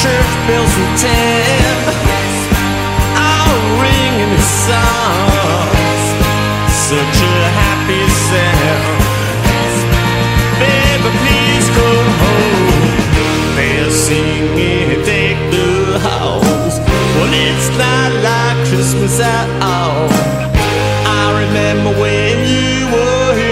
church 0.00 0.32
bells 0.48 0.72
will 0.80 0.96
tip. 0.96 1.80
I'll 3.20 3.64
ring 3.84 4.14
in 4.24 4.30
his 4.32 4.50
songs. 4.68 6.02
Such 6.88 7.18
a 7.20 7.36
happy 7.60 8.04
sound. 8.28 9.00
Baby, 10.56 11.10
please 11.20 11.66
go 11.76 11.90
home. 12.22 12.80
They're 13.56 13.90
singing, 13.90 15.04
take 15.04 15.40
the 15.52 16.00
halls. 16.00 16.74
Well, 17.16 17.32
it's 17.48 17.68
not 17.76 18.10
like 18.24 18.56
Christmas 18.68 19.20
at 19.20 19.48
all. 19.60 20.08
I 21.20 21.24
remember 21.44 21.92
when 22.00 22.34
you 22.48 22.88
were 22.94 23.34
here. 23.36 23.49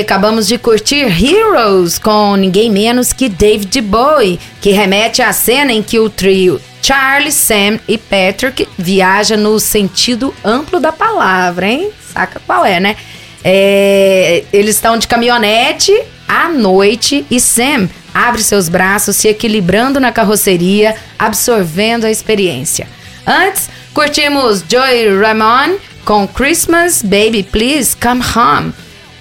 Acabamos 0.00 0.46
de 0.46 0.58
curtir 0.58 1.06
Heroes 1.06 1.98
com 1.98 2.36
ninguém 2.36 2.70
menos 2.70 3.12
que 3.12 3.28
David 3.28 3.80
Bowie, 3.80 4.38
que 4.60 4.70
remete 4.70 5.22
à 5.22 5.32
cena 5.32 5.72
em 5.72 5.82
que 5.82 5.98
o 5.98 6.08
trio 6.08 6.60
Charlie, 6.82 7.32
Sam 7.32 7.78
e 7.86 7.98
Patrick 7.98 8.68
viaja 8.78 9.36
no 9.36 9.58
sentido 9.60 10.34
amplo 10.44 10.80
da 10.80 10.92
palavra, 10.92 11.66
hein? 11.68 11.90
Saca 12.12 12.40
qual 12.46 12.64
é, 12.64 12.80
né? 12.80 12.96
É, 13.44 14.44
eles 14.52 14.76
estão 14.76 14.96
de 14.96 15.06
caminhonete 15.06 15.92
à 16.26 16.48
noite 16.48 17.26
e 17.30 17.40
Sam 17.40 17.88
abre 18.14 18.42
seus 18.42 18.68
braços, 18.68 19.16
se 19.16 19.28
equilibrando 19.28 20.00
na 20.00 20.12
carroceria, 20.12 20.96
absorvendo 21.18 22.04
a 22.04 22.10
experiência. 22.10 22.88
Antes, 23.26 23.68
curtimos 23.92 24.64
Joy 24.68 25.18
Ramone 25.20 25.78
com 26.04 26.26
Christmas 26.26 27.02
Baby 27.02 27.42
Please 27.42 27.96
Come 27.96 28.22
Home 28.34 28.72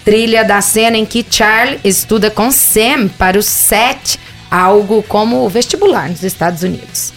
trilha 0.08 0.46
da 0.46 0.62
cena 0.62 0.96
em 0.96 1.06
que 1.06 1.26
Charlie 1.30 1.82
estuda 1.84 2.32
com 2.32 2.50
Sam 2.50 3.10
para 3.10 3.38
o 3.38 3.44
SET, 3.44 4.18
algo 4.50 5.04
como 5.04 5.46
o 5.46 5.50
vestibular 5.50 6.10
nos 6.10 6.24
Estados 6.24 6.64
Unidos. 6.64 7.12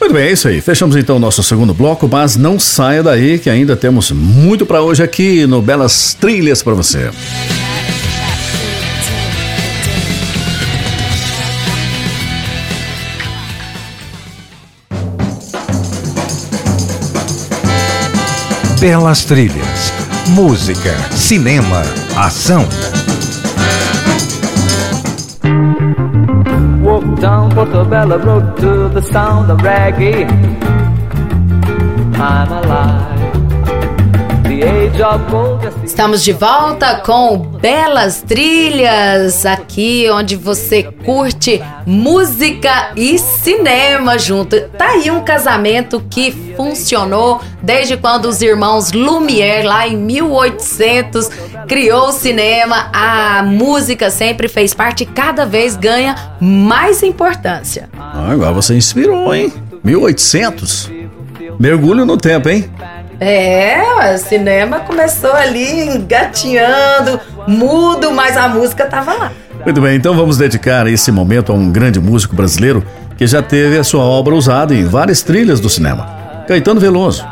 Muito 0.00 0.12
bem, 0.12 0.24
é 0.24 0.32
isso 0.32 0.48
aí. 0.48 0.60
Fechamos 0.60 0.96
então 0.96 1.14
o 1.14 1.20
nosso 1.20 1.44
segundo 1.44 1.72
bloco, 1.72 2.08
mas 2.08 2.34
não 2.34 2.58
saia 2.58 3.04
daí 3.04 3.38
que 3.38 3.48
ainda 3.48 3.76
temos 3.76 4.10
muito 4.10 4.66
para 4.66 4.82
hoje 4.82 5.00
aqui 5.00 5.46
no 5.46 5.62
Belas 5.62 6.14
Trilhas 6.14 6.60
para 6.60 6.74
você. 6.74 7.08
Belas 18.80 19.24
trilhas, 19.24 19.92
música, 20.28 20.94
cinema, 21.12 21.82
ação. 22.16 22.66
Walk 26.82 27.20
down 27.20 27.50
Portobello 27.50 28.18
Road 28.18 28.56
to 28.60 28.88
the 28.88 29.02
sound 29.02 29.50
of 29.50 29.60
reggae. 29.62 30.26
I'm 32.16 32.52
alive. 32.52 33.13
Estamos 35.84 36.24
de 36.24 36.32
volta 36.32 36.96
com 37.04 37.36
Belas 37.36 38.22
Trilhas, 38.22 39.44
aqui 39.44 40.08
onde 40.10 40.36
você 40.36 40.82
curte 40.82 41.62
música 41.86 42.92
e 42.96 43.18
cinema 43.18 44.18
junto. 44.18 44.58
Tá 44.70 44.92
aí 44.92 45.10
um 45.10 45.22
casamento 45.22 46.02
que 46.08 46.54
funcionou 46.56 47.40
desde 47.62 47.96
quando 47.96 48.26
os 48.26 48.40
irmãos 48.40 48.92
Lumière, 48.92 49.66
lá 49.66 49.86
em 49.86 49.96
1800, 49.96 51.30
criou 51.68 52.08
o 52.08 52.12
cinema. 52.12 52.90
A 52.92 53.42
música 53.42 54.10
sempre 54.10 54.48
fez 54.48 54.72
parte 54.72 55.02
e 55.02 55.06
cada 55.06 55.44
vez 55.44 55.76
ganha 55.76 56.14
mais 56.40 57.02
importância. 57.02 57.90
Ah, 57.98 58.30
agora 58.30 58.52
você 58.52 58.74
inspirou, 58.74 59.34
hein? 59.34 59.52
1800. 59.82 60.90
Mergulho 61.58 62.04
no 62.04 62.16
tempo, 62.16 62.48
hein? 62.48 62.68
É, 63.26 64.14
o 64.14 64.18
cinema 64.18 64.80
começou 64.80 65.32
ali 65.32 65.88
engatinhando, 65.88 67.18
mudo, 67.48 68.12
mas 68.12 68.36
a 68.36 68.50
música 68.50 68.84
tava 68.84 69.14
lá. 69.14 69.32
Muito 69.64 69.80
bem, 69.80 69.96
então 69.96 70.14
vamos 70.14 70.36
dedicar 70.36 70.86
esse 70.88 71.10
momento 71.10 71.50
a 71.50 71.54
um 71.54 71.72
grande 71.72 71.98
músico 71.98 72.36
brasileiro 72.36 72.84
que 73.16 73.26
já 73.26 73.40
teve 73.40 73.78
a 73.78 73.84
sua 73.84 74.02
obra 74.02 74.34
usada 74.34 74.74
em 74.74 74.84
várias 74.84 75.22
trilhas 75.22 75.58
do 75.58 75.70
cinema. 75.70 76.06
Caetano 76.46 76.78
Veloso. 76.78 77.26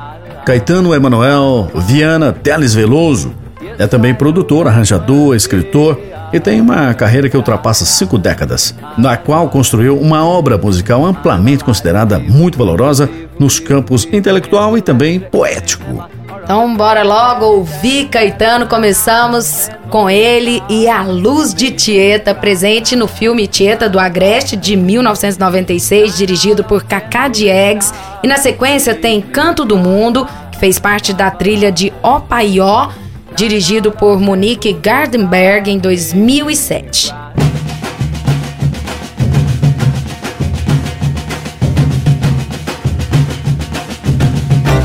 Caetano 0.47 0.95
Emanuel 0.95 1.71
Viana 1.75 2.33
Teles 2.33 2.73
Veloso. 2.73 3.35
É 3.79 3.87
também 3.87 4.15
produtor, 4.15 4.67
arranjador, 4.67 5.35
escritor 5.35 5.99
e 6.33 6.41
tem 6.41 6.61
uma 6.61 6.95
carreira 6.95 7.29
que 7.29 7.37
ultrapassa 7.37 7.85
cinco 7.85 8.17
décadas, 8.17 8.75
na 8.97 9.17
qual 9.17 9.49
construiu 9.49 9.99
uma 9.99 10.27
obra 10.27 10.57
musical 10.57 11.05
amplamente 11.05 11.63
considerada 11.63 12.19
muito 12.19 12.57
valorosa 12.57 13.09
nos 13.39 13.59
campos 13.59 14.09
intelectual 14.11 14.79
e 14.79 14.83
também 14.83 15.21
poético. 15.21 16.09
Então, 16.43 16.75
bora 16.75 17.05
logo 17.05 17.45
ouvir 17.45 18.09
Caetano. 18.09 18.67
Começamos 18.67 19.71
com 19.91 20.11
ele 20.11 20.61
e 20.69 20.89
A 20.89 21.03
Luz 21.03 21.55
de 21.55 21.71
Tieta, 21.71 22.35
presente 22.35 22.97
no 22.97 23.07
filme 23.07 23.47
Tieta 23.47 23.89
do 23.89 23.99
Agreste, 23.99 24.57
de 24.57 24.75
1996, 24.75 26.17
dirigido 26.17 26.65
por 26.65 26.83
Cacá 26.83 27.29
Diegues. 27.29 27.95
E 28.25 28.27
na 28.27 28.39
sequência 28.39 28.95
tem 28.95 29.21
Canto 29.21 29.65
do 29.65 29.77
Mundo, 29.77 30.27
que 30.51 30.59
fez 30.59 30.81
parte 30.81 31.13
da 31.13 31.31
trilha 31.31 31.71
de 31.71 31.93
Opaió, 32.03 32.89
dirigido 33.37 33.91
por 33.91 34.19
Monique 34.21 34.73
Gardenberg 34.73 35.71
em 35.71 35.79
2007. 35.79 37.13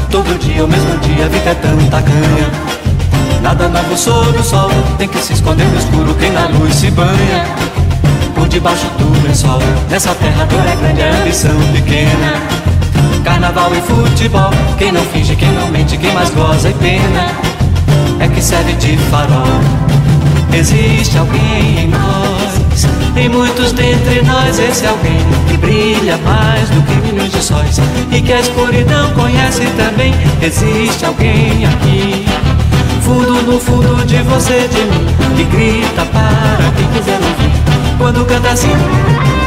Todo 0.10 0.40
dia, 0.40 0.64
o 0.64 0.68
mesmo 0.68 0.98
dia, 1.00 1.26
a 1.26 1.28
vida 1.28 1.50
é 1.50 1.56
tão 1.56 1.78
tacanha. 1.90 2.68
Nada 3.42 3.68
novo 3.70 3.98
sob 3.98 4.38
o 4.38 4.44
sol, 4.44 4.70
tem 4.98 5.08
que 5.08 5.20
se 5.20 5.34
esconder 5.34 5.66
no 5.68 5.78
escuro 5.78 6.16
quem 6.16 6.32
na 6.32 6.48
luz 6.48 6.76
se 6.76 6.90
banha. 6.92 7.46
Por 8.34 8.48
debaixo 8.48 8.88
do 8.98 9.28
lençol, 9.28 9.60
nessa 9.90 10.14
terra 10.16 10.46
dor 10.46 10.66
é 10.66 10.76
grande, 10.76 11.02
a 11.02 11.22
ambição 11.22 11.56
pequena. 11.74 12.34
Carnaval 13.24 13.72
e 13.76 13.82
futebol, 13.82 14.52
quem 14.78 14.92
não 14.92 15.04
finge, 15.06 15.36
quem 15.36 15.52
não 15.52 15.68
mente, 15.68 15.98
quem 15.98 16.14
mais 16.14 16.30
goza 16.32 16.70
e 16.70 16.74
pena. 16.76 17.57
É 18.20 18.28
que 18.28 18.42
serve 18.42 18.74
de 18.74 18.98
farol. 19.10 19.62
Existe 20.54 21.18
alguém 21.18 21.84
em 21.84 21.88
nós, 21.88 22.88
em 23.16 23.30
muitos 23.30 23.74
dentre 23.74 24.24
nós, 24.24 24.58
esse 24.58 24.88
alguém 24.88 25.20
que 25.48 25.58
brilha 25.58 26.18
mais 26.18 26.68
do 26.70 26.82
que 26.82 26.96
milhões 27.06 27.32
de 27.32 27.44
sóis 27.44 27.80
e 28.12 28.22
que 28.22 28.34
a 28.34 28.40
escuridão 28.40 29.12
conhece 29.12 29.66
também. 29.78 30.16
Existe 30.42 31.06
alguém 31.06 31.66
aqui, 31.66 32.26
fundo 33.02 33.34
no 33.44 33.60
fundo 33.60 34.04
de 34.06 34.18
você, 34.24 34.68
de 34.68 34.82
mim, 34.86 35.06
que 35.36 35.44
grita 35.44 36.06
para 36.06 36.72
quem 36.76 36.88
quiser 36.88 37.20
ouvir. 37.22 37.52
Quando 38.00 38.26
canta 38.26 38.50
assim, 38.50 38.72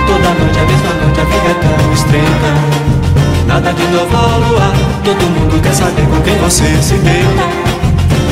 toda 0.07 0.29
noite, 0.35 0.59
a 0.59 0.64
mesma 0.64 0.95
noite, 1.03 1.21
a 1.21 1.25
vida 1.25 1.51
é 1.51 1.55
tão 1.55 1.93
estreita. 1.93 3.47
Nada 3.49 3.73
de 3.73 3.83
novo 3.89 4.16
ao 4.16 4.39
luar, 4.39 4.73
todo 5.03 5.23
mundo 5.23 5.61
quer 5.61 5.75
saber 5.75 6.07
com 6.07 6.21
quem 6.21 6.39
você 6.39 6.64
se 6.81 6.95
deita 6.95 7.80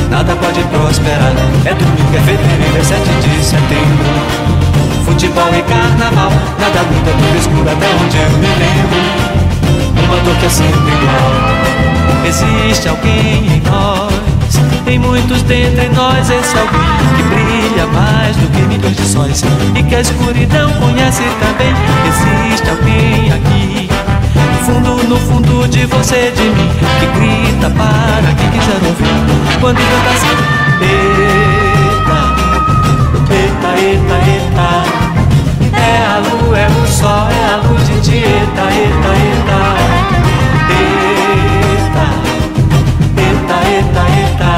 nada 0.09 0.35
pode 0.35 0.63
prosperar. 0.65 1.33
É 1.65 1.73
domingo, 1.73 2.15
é 2.15 2.19
fevereiro, 2.19 2.77
é 2.77 2.83
7 2.83 3.01
de 3.01 3.43
setembro. 3.43 4.49
Futebol 5.05 5.49
e 5.53 5.61
carnaval, 5.63 6.31
nada 6.59 6.83
muda, 6.83 7.11
tudo 7.11 7.37
escuro 7.37 7.69
até 7.69 7.87
onde 7.87 8.17
eu 8.17 8.29
me 8.37 8.47
lembro. 8.47 10.03
Uma 10.03 10.17
dor 10.23 10.35
que 10.35 10.45
é 10.45 10.49
sempre 10.49 10.91
igual. 10.91 11.69
Existe 12.25 12.89
alguém 12.89 13.55
em 13.55 13.61
nós, 13.61 14.13
em 14.87 14.99
muitos 14.99 15.41
dentre 15.43 15.89
nós, 15.89 16.29
esse 16.29 16.57
alguém 16.57 16.79
que 17.15 17.23
brilha 17.23 17.87
mais 17.87 18.35
do 18.35 18.47
que 18.51 18.61
milhões 18.63 18.95
de 18.95 19.05
sóis 19.05 19.43
e 19.75 19.83
que 19.83 19.95
a 19.95 20.01
escuridão 20.01 20.71
conhece 20.73 21.23
também. 21.39 21.73
Existe 22.07 22.69
alguém 22.69 23.31
aqui 23.31 23.88
fundo, 24.59 25.03
no 25.07 25.17
fundo 25.17 25.67
de 25.67 25.85
você, 25.85 26.31
de 26.31 26.43
mim, 26.43 26.69
que 26.99 27.05
grita 27.19 27.69
para 27.69 28.33
quem 28.35 28.49
quiser 28.51 28.79
ouvir. 28.85 29.59
Quando 29.59 29.77
canta 29.77 30.09
assim, 30.09 30.35
eita, 30.81 32.19
eita, 33.33 33.69
eita, 33.79 34.17
eita. 34.29 34.69
É 35.77 36.05
a 36.05 36.17
lua, 36.19 36.57
é 36.57 36.67
o 36.67 36.87
sol, 36.87 37.27
é 37.29 37.53
a 37.53 37.57
luz 37.57 37.87
de 37.87 38.01
ti, 38.01 38.15
eita, 38.15 38.65
eita, 38.71 39.11
eita. 39.23 39.59
Eita, 40.79 42.05
eita, 43.17 43.57
eita, 43.69 44.03
eita. 44.17 44.53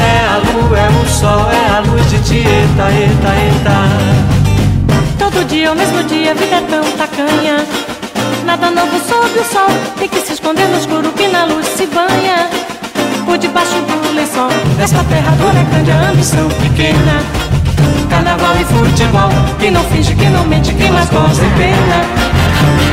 É 0.00 0.02
a 0.26 0.36
lua, 0.38 0.78
é 0.78 0.88
o 0.88 1.06
sol, 1.08 1.50
é 1.50 1.76
a 1.76 1.80
luz 1.80 2.10
de 2.10 2.18
ti, 2.20 2.36
eita, 2.36 2.90
eita, 2.90 3.30
eita. 3.42 3.76
Todo 5.18 5.44
dia, 5.46 5.72
o 5.72 5.76
mesmo 5.76 6.02
dia, 6.04 6.30
a 6.32 6.34
vida 6.34 6.56
é 6.56 6.60
tão 6.60 6.84
tacanha. 6.92 7.64
Nada 8.56 8.70
novo 8.70 8.96
sob 9.00 9.36
o 9.36 9.44
sol, 9.44 9.66
tem 9.98 10.08
que 10.08 10.20
se 10.20 10.34
esconder 10.34 10.68
no 10.68 10.78
escuro 10.78 11.10
que 11.10 11.26
na 11.26 11.44
luz 11.44 11.66
se 11.66 11.86
banha. 11.86 12.48
Por 13.24 13.36
debaixo 13.36 13.74
do 13.80 14.14
lençol, 14.14 14.48
Nessa 14.78 15.02
terra 15.02 15.32
dor 15.32 15.50
é 15.56 15.64
grande, 15.64 15.90
ambição 15.90 16.48
pequena. 16.62 17.20
Carnaval 18.08 18.54
e 18.60 18.64
futebol, 18.66 19.30
quem 19.58 19.72
não 19.72 19.82
finge, 19.86 20.14
quem 20.14 20.30
não 20.30 20.44
mente, 20.44 20.72
quem 20.72 20.88
mais 20.92 21.10
goza 21.10 21.42
e 21.42 21.50
pena. 21.58 22.04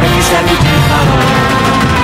É 0.03 0.17
que 0.17 0.23
serve 0.23 0.49
de 0.49 0.73
farol. 0.89 2.00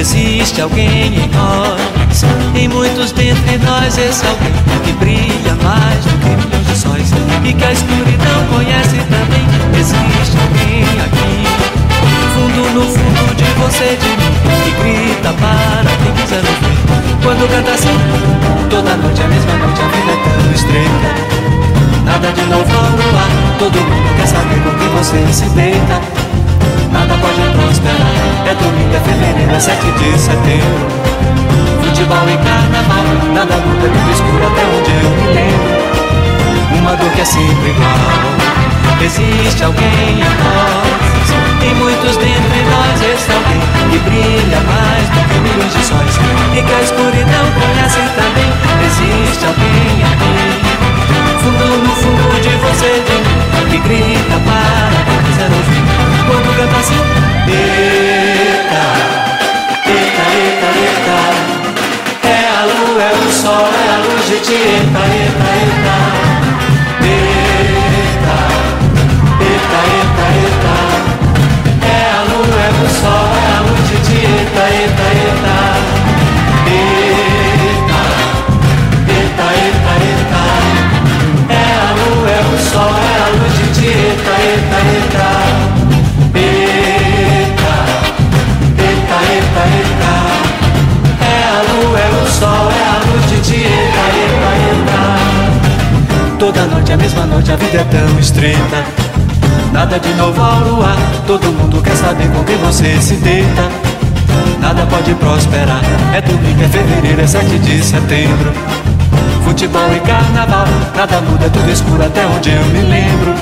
Existe 0.00 0.62
alguém 0.62 1.14
em 1.14 1.28
nós, 1.28 2.24
em 2.54 2.68
muitos 2.68 3.12
dentre 3.12 3.58
nós, 3.58 3.98
esse 3.98 4.26
alguém 4.26 4.50
que 4.82 4.92
brilha 4.92 5.54
mais 5.62 6.02
do 6.02 6.16
que 6.20 6.30
milhões 6.30 6.66
de 6.66 6.74
sóis 6.74 7.12
e 7.44 7.52
que 7.52 7.62
a 7.62 7.70
escuridão 7.70 8.46
conhece 8.50 8.96
também. 8.96 9.44
Existe 9.78 10.38
alguém 10.40 10.84
aqui, 11.04 11.44
fundo 12.32 12.62
no 12.72 12.80
fundo 12.80 13.36
de 13.36 13.44
você, 13.60 13.98
de 14.00 14.08
mim, 14.16 14.32
que 14.64 14.70
grita 14.80 15.34
para 15.34 15.90
quem 16.02 16.14
quiser 16.14 16.38
ouvir. 16.48 16.78
Quando 17.22 17.46
canta 17.50 17.72
assim, 17.72 17.98
toda 18.70 18.96
noite, 18.96 19.22
a 19.22 19.28
mesma 19.28 19.52
noite, 19.52 19.82
a 19.82 19.88
vida 19.88 20.12
é 20.12 20.16
tão 20.24 20.52
estreita. 20.54 21.10
Nada 22.06 22.32
de 22.32 22.42
novo 22.46 22.74
ao 22.74 22.90
luar, 22.96 23.28
todo 23.58 23.78
mundo 23.78 24.16
quer 24.16 24.26
saber 24.26 24.62
com 24.62 24.70
quem 24.78 24.88
você 24.96 25.30
se 25.30 25.50
deita. 25.50 26.00
Nada 26.90 27.14
pode 27.20 27.42
prosperar. 27.54 28.29
É 28.50 28.54
domingo, 28.54 28.96
é 28.96 28.98
fevereiro, 28.98 29.54
é 29.54 29.60
7 29.60 29.78
de 29.78 30.18
setembro. 30.18 30.82
Futebol 31.84 32.26
e 32.26 32.36
carnaval, 32.42 33.06
nada 33.32 33.54
muda, 33.62 33.86
tudo 33.86 34.10
escuro 34.10 34.42
até 34.42 34.66
onde 34.66 34.90
eu 34.90 35.10
me 35.14 35.26
lembro. 35.38 36.82
Uma 36.82 36.96
dor 36.96 37.12
que 37.12 37.20
é 37.20 37.24
sempre 37.24 37.70
igual. 37.70 37.94
Existe 39.00 39.62
alguém 39.62 40.18
em 40.18 40.34
nós, 40.42 41.30
em 41.62 41.74
muitos 41.76 42.16
dentre 42.16 42.62
nós, 42.66 43.00
esse 43.00 43.30
alguém 43.30 43.62
que 43.88 43.98
brilha 44.10 44.60
mais 44.66 45.06
do 45.14 45.20
que 45.30 45.38
milhões 45.46 45.72
de 45.72 45.84
sóis 45.86 46.18
e 46.50 46.60
que 46.60 46.74
a 46.74 46.82
escuridão 46.82 47.46
conhece 47.54 48.02
também. 48.18 48.50
Existe 48.82 49.46
alguém 49.46 50.02
aqui, 50.10 50.34
fundo 51.38 51.86
no 51.86 51.94
fundo 51.94 52.40
de 52.42 52.50
você, 52.66 52.98
de 52.98 53.14
mim, 53.14 53.70
que 53.70 53.78
grita 53.78 54.40
para 54.42 55.04
quem 55.06 55.22
quiser 55.22 55.50
ouvir 55.54 56.00
quando 56.26 56.56
canta 56.56 56.80
assim 56.80 57.30
Eita, 57.50 58.09
sol, 63.40 63.66
é 63.72 63.88
a 63.94 63.98
luz 64.04 64.26
de 64.28 64.38
ti 64.40 64.52
Eita, 64.52 65.02
eita, 65.16 65.48
eita. 65.60 65.96
Eita, 67.10 68.36
eita, 69.48 69.78
eita, 69.92 70.26
eita. 70.40 70.76
É 71.86 72.00
a 72.10 72.22
lua, 72.30 72.60
é 72.60 72.70
o 72.70 72.88
sol, 73.00 73.28
é 73.34 73.48
a 73.56 73.60
luz 73.66 73.82
de 73.88 73.96
ti 74.06 74.18
Eita, 74.26 74.64
eita, 74.76 75.06
eita. 75.20 75.56
Eita, 76.76 78.00
eita, 79.14 79.46
eita, 79.64 79.92
eita. 80.08 80.42
É 81.48 81.66
a 81.80 81.90
lua, 81.98 82.30
é 82.30 82.40
o 82.40 82.58
sol, 82.70 82.92
é 82.92 83.16
a 83.22 83.28
luz 83.36 83.52
de 83.58 83.66
ti 83.74 83.86
Eita, 83.86 84.34
eita, 84.42 84.78
eita 84.92 85.59
Toda 96.40 96.64
noite, 96.64 96.90
a 96.90 96.96
mesma 96.96 97.26
noite, 97.26 97.52
a 97.52 97.56
vida 97.56 97.82
é 97.82 97.84
tão 97.84 98.18
estreita. 98.18 98.82
Nada 99.74 100.00
de 100.00 100.08
novo 100.14 100.40
ao 100.40 100.60
luar 100.60 100.96
Todo 101.26 101.52
mundo 101.52 101.82
quer 101.82 101.94
saber 101.94 102.28
com 102.30 102.42
quem 102.44 102.56
você 102.56 102.98
se 102.98 103.16
deita. 103.16 103.68
Nada 104.58 104.86
pode 104.86 105.12
prosperar 105.14 105.82
É 106.14 106.20
domingo, 106.22 106.62
é 106.64 106.68
fevereiro, 106.68 107.20
é 107.20 107.26
7 107.26 107.58
de 107.58 107.84
setembro. 107.84 108.52
Futebol 109.44 109.94
e 109.94 110.00
carnaval 110.00 110.66
Nada 110.96 111.20
muda, 111.20 111.44
é 111.44 111.48
tudo 111.50 111.70
escuro 111.70 112.02
até 112.02 112.24
onde 112.24 112.48
eu 112.48 112.64
me 112.64 112.80
lembro. 112.88 113.34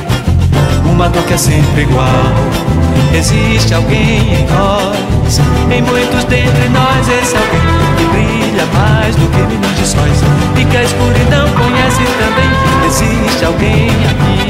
Uma 0.91 1.09
dor 1.09 1.23
que 1.23 1.35
é 1.35 1.39
sempre 1.39 1.83
igual. 1.83 2.05
Existe 3.15 3.75
alguém 3.75 4.35
em 4.35 4.47
nós, 4.47 5.41
em 5.71 5.83
muitos 5.83 6.25
dentre 6.25 6.69
nós, 6.69 7.09
esse 7.09 7.37
alguém 7.37 7.61
que 7.97 8.05
brilha 8.05 8.67
mais 8.73 9.17
do 9.17 9.27
que 9.29 9.39
milhões 9.39 9.77
de 9.77 9.87
sóis 9.87 10.23
e 10.57 10.65
que 10.65 10.77
a 10.77 10.83
escuridão 10.83 11.49
conhece 11.53 12.05
também. 12.19 12.51
Existe 12.87 13.45
alguém 13.45 13.89
aqui, 13.89 14.49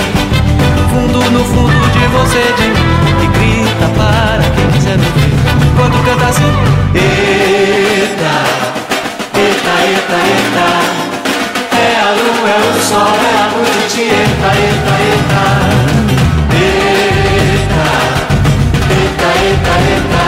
fundo 0.90 1.18
no 1.30 1.44
fundo 1.44 1.92
de 1.92 2.06
você, 2.08 2.42
de 2.56 2.68
mim, 2.68 3.20
que 3.20 3.26
grita 3.38 3.88
para 3.96 4.42
quem 4.54 4.66
quiser 4.72 4.98
me 4.98 5.06
ouvir. 5.06 5.32
Quando 5.76 6.04
canta 6.04 6.26
assim, 6.26 6.52
eita, 6.94 8.34
eita, 9.34 9.72
eita, 9.86 10.16
eita. 10.26 10.68
É 11.76 12.00
a 12.00 12.10
lua, 12.10 12.48
é 12.50 12.58
o 12.58 12.82
sol, 12.82 12.98
é 12.98 13.36
a 13.38 13.50
noite, 13.56 14.00
eita, 14.00 14.48
eita. 14.58 14.94
Eita, 14.98 15.67
eita, 19.78 19.94
eita, 19.94 20.27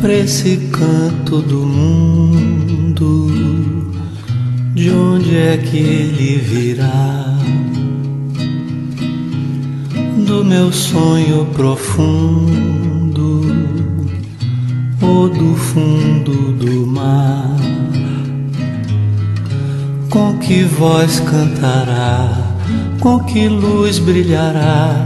Pra 0.00 0.14
esse 0.14 0.56
canto 0.72 1.42
do 1.42 1.58
mundo, 1.58 3.30
de 4.74 4.90
onde 4.90 5.36
é 5.36 5.58
que 5.58 5.76
ele 5.76 6.38
virá? 6.38 7.36
Do 10.26 10.42
meu 10.42 10.72
sonho 10.72 11.44
profundo 11.52 13.42
ou 15.02 15.28
do 15.28 15.54
fundo 15.54 16.52
do 16.52 16.86
mar? 16.86 17.58
Com 20.08 20.38
que 20.38 20.62
voz 20.62 21.20
cantará? 21.20 22.56
Com 23.00 23.20
que 23.24 23.48
luz 23.48 23.98
brilhará? 23.98 24.96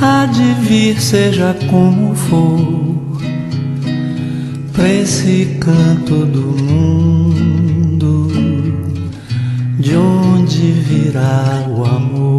Há 0.00 0.24
de 0.24 0.54
vir, 0.66 0.98
seja 0.98 1.54
como 1.68 2.14
for 2.14 2.79
pra 4.80 4.88
esse 4.88 5.58
canto 5.60 6.24
do 6.24 6.40
mundo, 6.40 8.28
de 9.78 9.94
onde 9.94 10.72
virá 10.72 11.66
o 11.68 11.84
amor. 11.84 12.29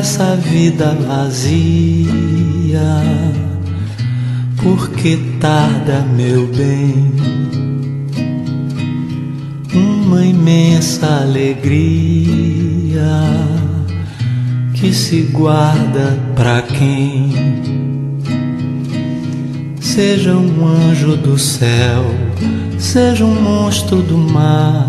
Nessa 0.00 0.34
vida 0.34 0.96
vazia, 1.06 2.08
porque 4.62 5.18
tarda, 5.38 6.00
meu 6.16 6.46
bem, 6.46 7.12
uma 9.74 10.24
imensa 10.24 11.06
alegria 11.20 13.02
que 14.72 14.90
se 14.94 15.20
guarda 15.20 16.18
pra 16.34 16.62
quem 16.62 17.34
seja 19.82 20.34
um 20.34 20.66
anjo 20.66 21.14
do 21.18 21.38
céu, 21.38 22.06
seja 22.78 23.26
um 23.26 23.38
monstro 23.38 24.00
do 24.00 24.16
mar, 24.16 24.88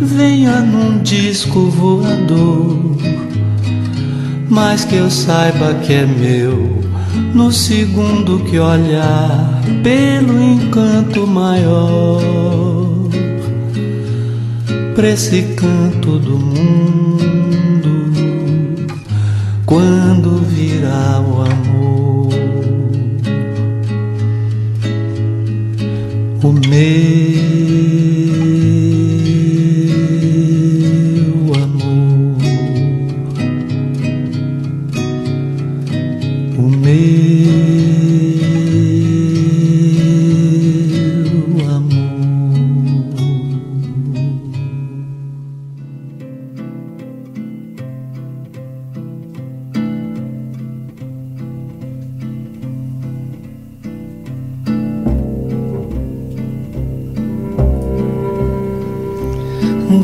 venha 0.00 0.60
num 0.60 1.02
disco 1.02 1.68
voador 1.68 2.81
mas 4.52 4.84
que 4.84 4.96
eu 4.96 5.10
saiba 5.10 5.72
que 5.76 5.94
é 5.94 6.04
meu 6.04 6.82
no 7.32 7.50
segundo 7.50 8.38
que 8.40 8.58
olhar 8.58 9.62
pelo 9.82 10.42
encanto 10.42 11.26
maior 11.26 12.20
pra 14.94 15.08
esse 15.08 15.54
canto 15.56 16.18
do 16.18 16.38
mundo 16.38 17.11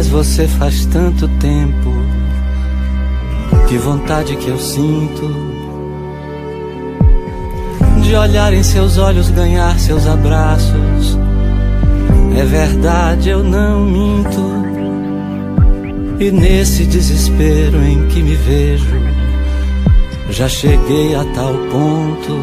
mais 0.00 0.08
você 0.08 0.48
faz 0.48 0.86
tanto 0.86 1.28
tempo. 1.40 1.90
Que 3.68 3.76
vontade 3.76 4.34
que 4.36 4.48
eu 4.48 4.58
sinto 4.58 5.30
de 8.02 8.14
olhar 8.14 8.54
em 8.54 8.62
seus 8.62 8.96
olhos, 8.96 9.28
ganhar 9.28 9.78
seus 9.78 10.06
abraços. 10.06 11.18
É 12.34 12.44
verdade, 12.44 13.28
eu 13.28 13.44
não 13.44 13.84
minto. 13.84 14.40
E 16.18 16.30
nesse 16.30 16.86
desespero 16.86 17.82
em 17.82 18.06
que 18.08 18.22
me 18.22 18.36
vejo, 18.36 18.96
já 20.30 20.48
cheguei 20.48 21.14
a 21.14 21.24
tal 21.34 21.52
ponto 21.70 22.38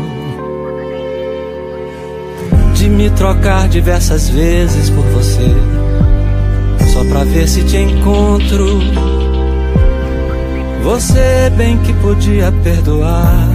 de 2.75 2.87
me 2.87 3.09
trocar 3.11 3.67
diversas 3.67 4.29
vezes 4.29 4.91
por 4.91 5.03
você 5.05 5.55
só 6.97 7.03
pra 7.03 7.23
ver 7.23 7.47
se 7.47 7.63
te 7.63 7.77
encontro. 7.77 8.79
Você 10.83 11.51
bem 11.55 11.77
que 11.79 11.93
podia 11.93 12.51
perdoar 12.63 13.49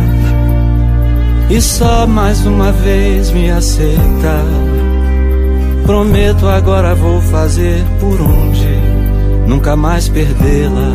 e 1.50 1.60
só 1.60 2.06
mais 2.06 2.44
uma 2.46 2.70
vez 2.70 3.32
me 3.32 3.50
aceita. 3.50 4.44
Prometo 5.84 6.46
agora 6.46 6.94
vou 6.94 7.20
fazer 7.20 7.84
por 7.98 8.20
onde 8.20 8.68
nunca 9.48 9.74
mais 9.74 10.08
perdê-la. 10.08 10.92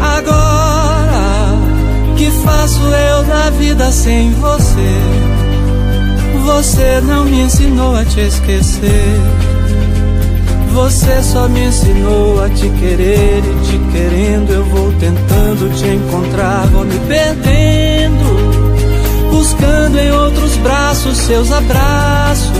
Agora 0.00 1.58
que 2.16 2.30
faço 2.30 2.80
eu 2.80 3.24
da 3.24 3.50
vida 3.50 3.92
sem 3.92 4.32
você? 4.32 5.23
Você 6.42 7.00
não 7.02 7.24
me 7.24 7.42
ensinou 7.42 7.96
a 7.96 8.04
te 8.04 8.20
esquecer. 8.20 9.20
Você 10.74 11.22
só 11.22 11.48
me 11.48 11.66
ensinou 11.66 12.42
a 12.42 12.48
te 12.50 12.68
querer 12.68 13.38
e 13.38 13.64
te 13.64 13.78
querendo 13.92 14.52
eu 14.52 14.64
vou 14.64 14.92
tentando 14.94 15.72
te 15.76 15.86
encontrar, 15.86 16.66
vou 16.66 16.84
me 16.84 16.98
perdendo, 17.06 18.24
buscando 19.30 19.96
em 19.96 20.10
outros 20.10 20.56
braços 20.56 21.16
seus 21.18 21.52
abraços, 21.52 22.50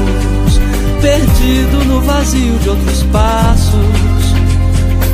perdido 1.03 1.85
no 1.87 2.01
vazio 2.03 2.57
de 2.61 2.69
outros 2.69 3.03
passos, 3.05 3.75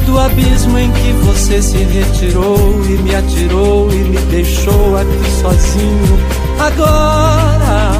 do 0.05 0.19
abismo 0.19 0.79
em 0.79 0.91
que 0.93 1.13
você 1.25 1.63
se 1.63 1.79
retirou 1.79 2.83
e 2.85 2.99
me 2.99 3.15
atirou 3.15 3.91
e 3.95 3.97
me 3.97 4.19
deixou 4.31 4.99
aqui 4.99 5.31
sozinho. 5.41 6.19
Agora 6.59 8.00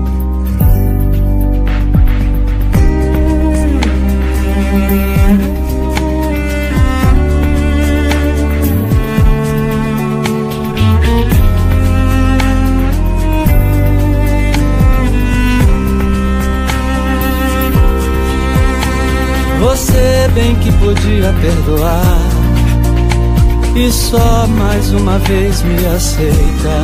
Você 19.59 20.29
bem 20.33 20.55
que 20.55 20.71
podia 20.73 21.33
perdoar 21.41 22.41
e 23.75 23.91
só 23.91 24.45
mais 24.47 24.91
uma 24.91 25.17
vez 25.19 25.61
me 25.63 25.85
aceita. 25.85 26.83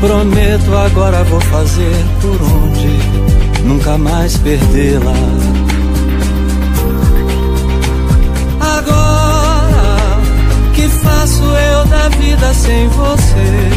Prometo 0.00 0.74
agora 0.76 1.24
vou 1.24 1.40
fazer 1.40 2.04
por 2.20 2.40
onde 2.42 3.64
nunca 3.64 3.98
mais 3.98 4.36
perdê-la. 4.36 5.77
Faço 11.28 11.44
eu 11.44 11.84
da 11.86 12.08
vida 12.08 12.54
sem 12.54 12.88
você? 12.88 13.70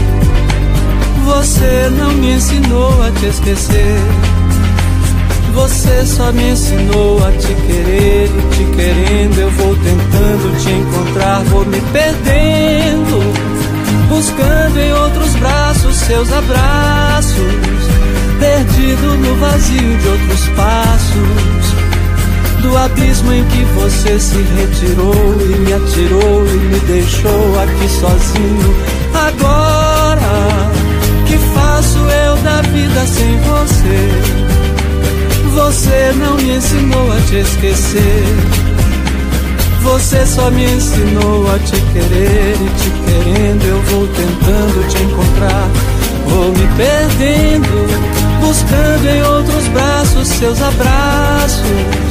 Você 1.25 1.89
não 1.97 2.11
me 2.13 2.33
ensinou 2.33 3.03
a 3.03 3.11
te 3.11 3.25
esquecer. 3.27 3.99
Você 5.53 6.05
só 6.05 6.31
me 6.31 6.51
ensinou 6.51 7.17
a 7.25 7.31
te 7.33 7.53
querer 7.53 8.27
e 8.27 8.55
te 8.55 8.63
querendo 8.75 9.37
eu 9.37 9.51
vou 9.51 9.75
tentando 9.75 10.57
te 10.63 10.71
encontrar, 10.71 11.43
vou 11.43 11.65
me 11.65 11.81
perdendo, 11.91 13.19
buscando 14.07 14.79
em 14.79 14.93
outros 14.93 15.35
braços 15.35 15.95
seus 15.97 16.31
abraços, 16.31 17.35
perdido 18.39 19.17
no 19.17 19.35
vazio 19.35 19.97
de 19.97 20.07
outros 20.07 20.47
passos, 20.55 21.60
do 22.61 22.77
abismo 22.77 23.33
em 23.33 23.43
que 23.45 23.63
você 23.75 24.19
se 24.19 24.37
retirou 24.37 25.37
e 25.41 25.59
me 25.59 25.73
atirou 25.73 26.45
e 26.47 26.57
me 26.57 26.79
deixou 26.81 27.59
aqui 27.59 27.89
sozinho. 27.89 28.75
Agora, 29.13 30.71
que 31.27 31.37
faço 31.53 31.97
eu 31.97 32.35
da 32.37 32.61
vida 32.61 33.05
sem 33.05 33.37
você? 33.39 34.41
Você 35.53 36.13
não 36.17 36.37
me 36.37 36.55
ensinou 36.55 37.11
a 37.11 37.21
te 37.27 37.37
esquecer. 37.37 38.23
Você 39.81 40.25
só 40.25 40.49
me 40.51 40.63
ensinou 40.63 41.53
a 41.53 41.59
te 41.59 41.79
querer 41.93 42.55
e 42.55 42.69
te 42.79 42.89
querendo 43.05 43.65
eu 43.65 43.81
vou 43.83 44.07
tentando 44.07 44.87
te 44.87 45.03
encontrar. 45.03 45.67
Vou 46.27 46.49
me 46.49 46.67
perdendo, 46.77 47.67
buscando 48.39 49.09
em 49.09 49.23
outros 49.23 49.67
braços 49.69 50.27
seus 50.27 50.61
abraços, 50.61 52.10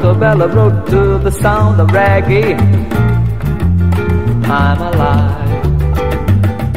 To 0.00 1.20
the 1.22 1.30
sound 1.30 1.78
of 1.78 1.92
reggae. 1.92 2.56
I'm 4.44 4.80
alive. 4.80 5.50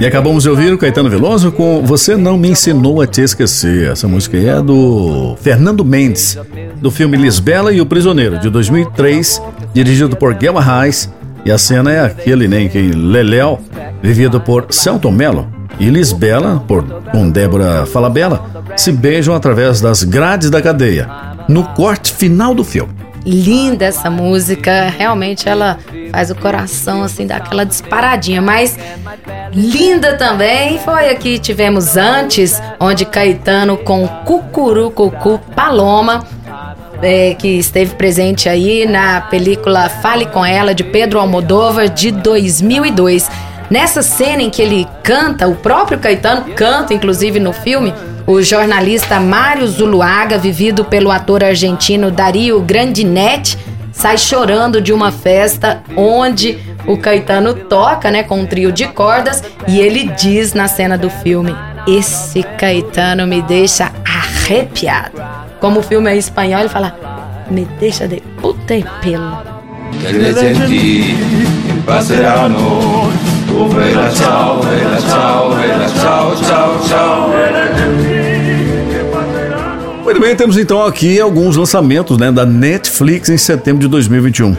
E 0.02 0.06
acabamos 0.06 0.44
de 0.44 0.50
ouvir 0.50 0.74
o 0.74 0.78
Caetano 0.78 1.10
Veloso 1.10 1.50
com 1.50 1.82
Você 1.86 2.18
Não 2.18 2.38
Me 2.38 2.50
Ensinou 2.50 3.02
a 3.02 3.08
Te 3.08 3.22
Esquecer. 3.22 3.90
Essa 3.90 4.10
música 4.10 4.36
é 4.36 4.62
do 4.62 5.38
Fernando 5.40 5.86
Mendes, 5.86 6.38
do 6.82 6.92
filme 6.92 7.16
Lisbela 7.16 7.72
e 7.72 7.80
o 7.80 7.86
Prisioneiro, 7.86 8.40
de 8.40 8.50
2003, 8.50 9.42
dirigido 9.74 10.18
por 10.18 10.34
Guelma 10.34 10.62
Reis. 10.62 11.10
E 11.46 11.52
a 11.52 11.58
cena 11.58 11.94
é 11.94 12.04
aquele 12.04 12.50
né, 12.50 12.68
que 12.68 12.92
Leléo, 12.92 13.58
vivido 14.02 14.42
por 14.42 14.68
Celton 14.70 15.12
Mello, 15.12 15.48
e 15.80 15.90
Lisbela, 15.90 16.62
por, 16.68 16.84
com 17.10 17.30
Débora 17.30 17.86
Falabella, 17.86 18.42
se 18.76 18.92
beijam 18.92 19.34
através 19.34 19.80
das 19.80 20.04
grades 20.04 20.50
da 20.50 20.62
cadeia, 20.62 21.10
no 21.48 21.64
corte 21.70 22.12
final 22.12 22.54
do 22.54 22.66
filme. 22.66 23.03
Linda 23.26 23.86
essa 23.86 24.10
música, 24.10 24.90
realmente 24.90 25.48
ela 25.48 25.80
faz 26.12 26.30
o 26.30 26.36
coração 26.36 27.04
assim 27.04 27.26
dar 27.26 27.38
aquela 27.38 27.66
disparadinha, 27.66 28.42
mas 28.42 28.78
linda 29.54 30.18
também 30.18 30.78
foi 30.80 31.10
a 31.10 31.16
que 31.16 31.40
tivemos 31.40 31.96
antes, 31.96 32.62
onde 32.80 33.06
Caetano 33.06 33.78
com 33.78 34.06
Cucurucucu 34.26 35.40
Paloma, 35.56 36.26
é, 37.02 37.34
que 37.34 37.48
esteve 37.48 37.96
presente 37.96 38.50
aí 38.50 38.86
na 38.86 39.22
película 39.22 39.90
Fale 39.90 40.26
com 40.26 40.46
Ela 40.46 40.74
de 40.74 40.84
Pedro 40.84 41.20
Almodóvar 41.20 41.90
de 41.90 42.12
2002. 42.12 43.30
Nessa 43.70 44.02
cena 44.02 44.42
em 44.42 44.50
que 44.50 44.62
ele 44.62 44.88
canta, 45.02 45.48
o 45.48 45.56
próprio 45.56 45.98
Caetano 45.98 46.54
canta, 46.54 46.94
inclusive 46.94 47.40
no 47.40 47.54
filme, 47.54 47.94
o 48.26 48.42
jornalista 48.42 49.20
Mário 49.20 49.68
Zuluaga, 49.68 50.38
vivido 50.38 50.86
pelo 50.86 51.12
ator 51.12 51.44
argentino 51.44 52.10
Dario 52.10 52.60
Grandinetti, 52.62 53.58
sai 53.92 54.18
chorando 54.18 54.82
de 54.82 54.94
uma 54.94 55.12
festa 55.12 55.84
onde 55.96 56.58
o 56.88 56.98
Caetano 56.98 57.54
toca, 57.54 58.10
né, 58.10 58.24
com 58.24 58.40
um 58.40 58.46
trio 58.46 58.72
de 58.72 58.88
cordas 58.88 59.44
e 59.68 59.80
ele 59.80 60.06
diz 60.18 60.54
na 60.54 60.68
cena 60.68 60.98
do 60.98 61.10
filme: 61.10 61.56
"Esse 61.88 62.44
Caetano 62.44 63.28
me 63.28 63.42
deixa 63.42 63.92
arrepiado". 64.06 65.22
Como 65.60 65.80
o 65.80 65.84
filme 65.84 66.10
é 66.10 66.18
espanhol, 66.18 66.62
ele 66.62 66.70
fala: 66.70 66.98
"Me 67.50 67.66
deixa 67.80 68.08
de 68.08 68.22
puta 68.42 68.76
e 68.76 68.86
pelo". 69.02 69.38
Muito 80.14 80.26
bem, 80.28 80.36
temos 80.36 80.59
então 80.59 80.86
aqui 80.86 81.20
alguns 81.20 81.57
lançamentos 81.57 82.20
né, 82.20 82.32
da 82.32 82.45
Netflix 82.45 83.30
em 83.30 83.38
setembro 83.38 83.82
de 83.82 83.88
2021. 83.88 84.55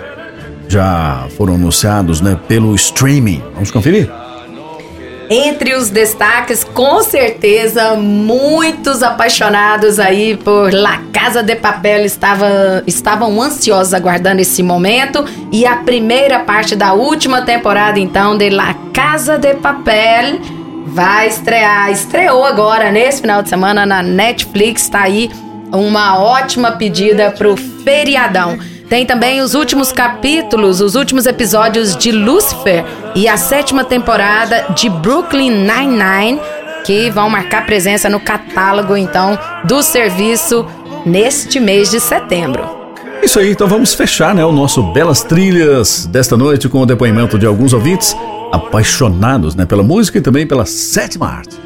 Já 0.66 1.28
foram 1.36 1.55
anunciados 1.55 2.20
né, 2.20 2.36
pelo 2.48 2.74
streaming. 2.74 3.40
Vamos 3.55 3.70
conferir? 3.70 4.11
Entre 5.30 5.76
os 5.76 5.90
destaques, 5.90 6.64
com 6.64 7.05
certeza, 7.05 7.94
muitos 7.94 9.00
apaixonados 9.00 10.00
aí 10.00 10.36
por 10.36 10.74
La 10.74 10.98
Casa 11.12 11.40
de 11.40 11.55
Papel 11.55 12.05
estava, 12.05 12.82
estavam 12.84 13.40
ansiosos 13.40 13.94
aguardando 13.94 14.40
esse 14.40 14.61
momento. 14.61 15.24
E 15.52 15.64
a 15.64 15.76
primeira 15.76 16.40
parte 16.40 16.74
da 16.74 16.94
última 16.94 17.42
temporada, 17.42 18.00
então, 18.00 18.36
de 18.36 18.50
La 18.50 18.74
Casa 18.92 19.38
de 19.38 19.55
Papel 19.55 20.40
vai 20.84 21.28
estrear. 21.28 21.92
Estreou 21.92 22.44
agora, 22.44 22.90
nesse 22.90 23.20
final 23.20 23.40
de 23.40 23.48
semana, 23.48 23.86
na 23.86 24.02
Netflix. 24.02 24.88
Tá 24.88 25.02
aí 25.02 25.30
uma 25.75 26.18
ótima 26.18 26.72
pedida 26.72 27.31
pro 27.31 27.57
feriadão. 27.57 28.59
Tem 28.89 29.05
também 29.07 29.41
os 29.41 29.55
últimos 29.55 29.91
capítulos, 29.91 30.81
os 30.81 30.95
últimos 30.95 31.27
episódios 31.27 31.97
de 31.97 32.12
Lucifer 32.12 32.85
e 33.14 33.27
a 33.27 33.37
sétima 33.37 33.83
temporada 33.83 34.66
de 34.75 34.89
Brooklyn 34.89 35.51
Nine-Nine, 35.51 36.41
que 36.85 37.11
vão 37.11 37.31
marcar 37.31 37.64
presença 37.64 38.09
no 38.09 38.20
catálogo, 38.20 38.97
então, 38.97 39.39
do 39.64 39.83
serviço 39.83 40.66
neste 41.05 41.59
mês 41.59 41.91
de 41.91 41.99
setembro. 41.99 42.85
Isso 43.22 43.39
aí, 43.39 43.53
então 43.53 43.66
vamos 43.66 43.95
fechar 43.95 44.35
né, 44.35 44.45
o 44.45 44.53
nosso 44.53 44.83
Belas 44.93 45.22
Trilhas 45.22 46.05
desta 46.05 46.37
noite 46.37 46.68
com 46.68 46.81
o 46.81 46.87
depoimento 46.87 47.39
de 47.39 47.47
alguns 47.47 47.72
ouvintes 47.72 48.14
apaixonados 48.53 49.55
né, 49.55 49.64
pela 49.64 49.83
música 49.83 50.18
e 50.18 50.20
também 50.20 50.47
pela 50.47 50.66
sétima 50.66 51.27
arte. 51.27 51.64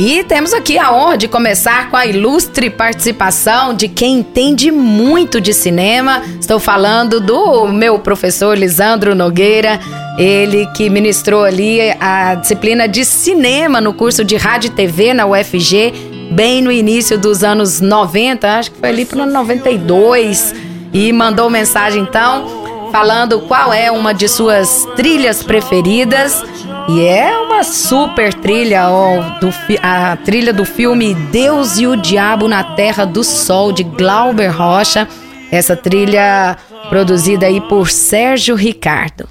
E 0.00 0.22
temos 0.22 0.54
aqui 0.54 0.78
a 0.78 0.92
honra 0.92 1.18
de 1.18 1.26
começar 1.26 1.90
com 1.90 1.96
a 1.96 2.06
ilustre 2.06 2.70
participação 2.70 3.74
de 3.74 3.88
quem 3.88 4.20
entende 4.20 4.70
muito 4.70 5.40
de 5.40 5.52
cinema. 5.52 6.22
Estou 6.40 6.60
falando 6.60 7.18
do 7.18 7.66
meu 7.66 7.98
professor 7.98 8.56
Lisandro 8.56 9.12
Nogueira, 9.12 9.80
ele 10.16 10.66
que 10.66 10.88
ministrou 10.88 11.42
ali 11.42 11.80
a 11.98 12.36
disciplina 12.36 12.86
de 12.86 13.04
cinema 13.04 13.80
no 13.80 13.92
curso 13.92 14.24
de 14.24 14.36
rádio 14.36 14.68
e 14.68 14.70
TV 14.70 15.12
na 15.12 15.26
UFG, 15.26 16.30
bem 16.30 16.62
no 16.62 16.70
início 16.70 17.18
dos 17.18 17.42
anos 17.42 17.80
90, 17.80 18.48
acho 18.56 18.70
que 18.70 18.78
foi 18.78 18.90
ali 18.90 19.04
para 19.04 19.18
o 19.18 19.22
ano 19.22 19.32
92, 19.32 20.54
e 20.92 21.12
mandou 21.12 21.50
mensagem 21.50 22.02
então 22.02 22.68
falando 22.92 23.40
qual 23.40 23.72
é 23.72 23.90
uma 23.90 24.14
de 24.14 24.28
suas 24.28 24.86
trilhas 24.94 25.42
preferidas. 25.42 26.40
E 26.88 27.04
é 27.04 27.36
uma 27.36 27.62
super 27.62 28.32
trilha, 28.32 28.88
ó, 28.88 29.38
do, 29.40 29.52
a 29.82 30.16
trilha 30.16 30.54
do 30.54 30.64
filme 30.64 31.12
Deus 31.12 31.78
e 31.78 31.86
o 31.86 31.94
Diabo 31.94 32.48
na 32.48 32.64
Terra 32.64 33.04
do 33.04 33.22
Sol, 33.22 33.72
de 33.72 33.82
Glauber 33.82 34.48
Rocha. 34.48 35.06
Essa 35.52 35.76
trilha 35.76 36.56
produzida 36.88 37.44
aí 37.44 37.60
por 37.60 37.90
Sérgio 37.90 38.56
Ricardo. 38.56 39.26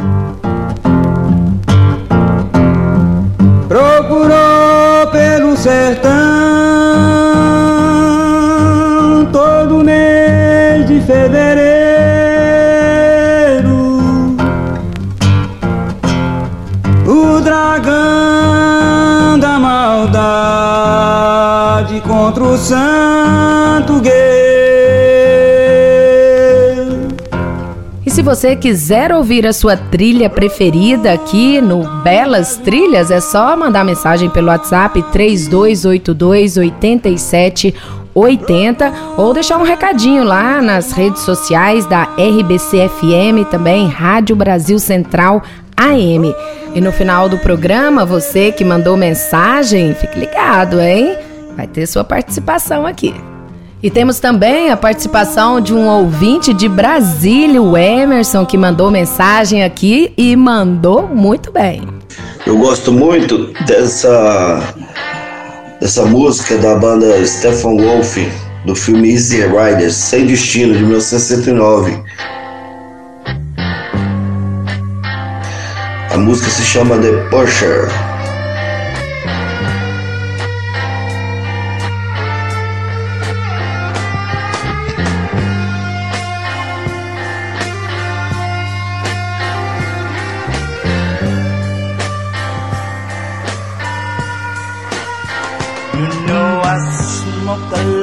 Procurou 3.67 5.07
pelo 5.11 5.57
sertão 5.57 6.36
você 28.27 28.55
quiser 28.57 29.13
ouvir 29.13 29.47
a 29.47 29.53
sua 29.53 29.77
trilha 29.77 30.29
preferida 30.29 31.13
aqui 31.13 31.61
no 31.61 31.87
Belas 32.03 32.57
Trilhas, 32.57 33.09
é 33.09 33.21
só 33.21 33.55
mandar 33.55 33.85
mensagem 33.85 34.29
pelo 34.29 34.49
WhatsApp 34.49 35.01
3282 35.13 36.57
8780 36.57 38.93
ou 39.15 39.33
deixar 39.33 39.57
um 39.57 39.63
recadinho 39.63 40.25
lá 40.25 40.61
nas 40.61 40.91
redes 40.91 41.21
sociais 41.21 41.85
da 41.85 42.03
RBC-FM, 42.03 43.45
também 43.49 43.87
Rádio 43.87 44.35
Brasil 44.35 44.77
Central 44.77 45.41
AM. 45.77 46.35
E 46.75 46.81
no 46.81 46.91
final 46.91 47.29
do 47.29 47.37
programa, 47.37 48.03
você 48.03 48.51
que 48.51 48.65
mandou 48.65 48.97
mensagem, 48.97 49.93
fique 49.93 50.19
ligado, 50.19 50.81
hein? 50.81 51.15
Vai 51.55 51.65
ter 51.65 51.87
sua 51.87 52.03
participação 52.03 52.85
aqui. 52.85 53.15
E 53.81 53.91
temos 53.91 54.19
também 54.19 54.71
a 54.71 54.77
participação 54.77 55.61
de 55.61 55.73
um 55.73 55.87
ouvinte 55.87 56.51
de 56.51 56.67
Brasília, 56.67 57.61
o 57.61 57.77
Emerson, 57.77 58.43
que 58.43 58.57
mandou 58.57 58.89
mensagem 58.89 59.63
aqui 59.63 60.11
e 60.17 60.35
mandou 60.35 61.07
muito 61.07 61.51
bem. 61.51 61.87
Eu 62.45 62.57
gosto 62.57 62.91
muito 62.91 63.53
dessa 63.65 64.73
dessa 65.79 66.05
música 66.05 66.57
da 66.57 66.75
banda 66.75 67.23
Stephen 67.25 67.77
Wolf 67.77 68.17
do 68.65 68.75
filme 68.75 69.11
Easy 69.11 69.41
Riders, 69.41 69.95
Sem 69.95 70.25
Destino 70.25 70.73
de 70.73 70.79
1969. 70.79 72.03
A 76.11 76.17
música 76.17 76.49
se 76.49 76.63
chama 76.63 76.97
The 76.97 77.11
Pusher. 77.29 78.06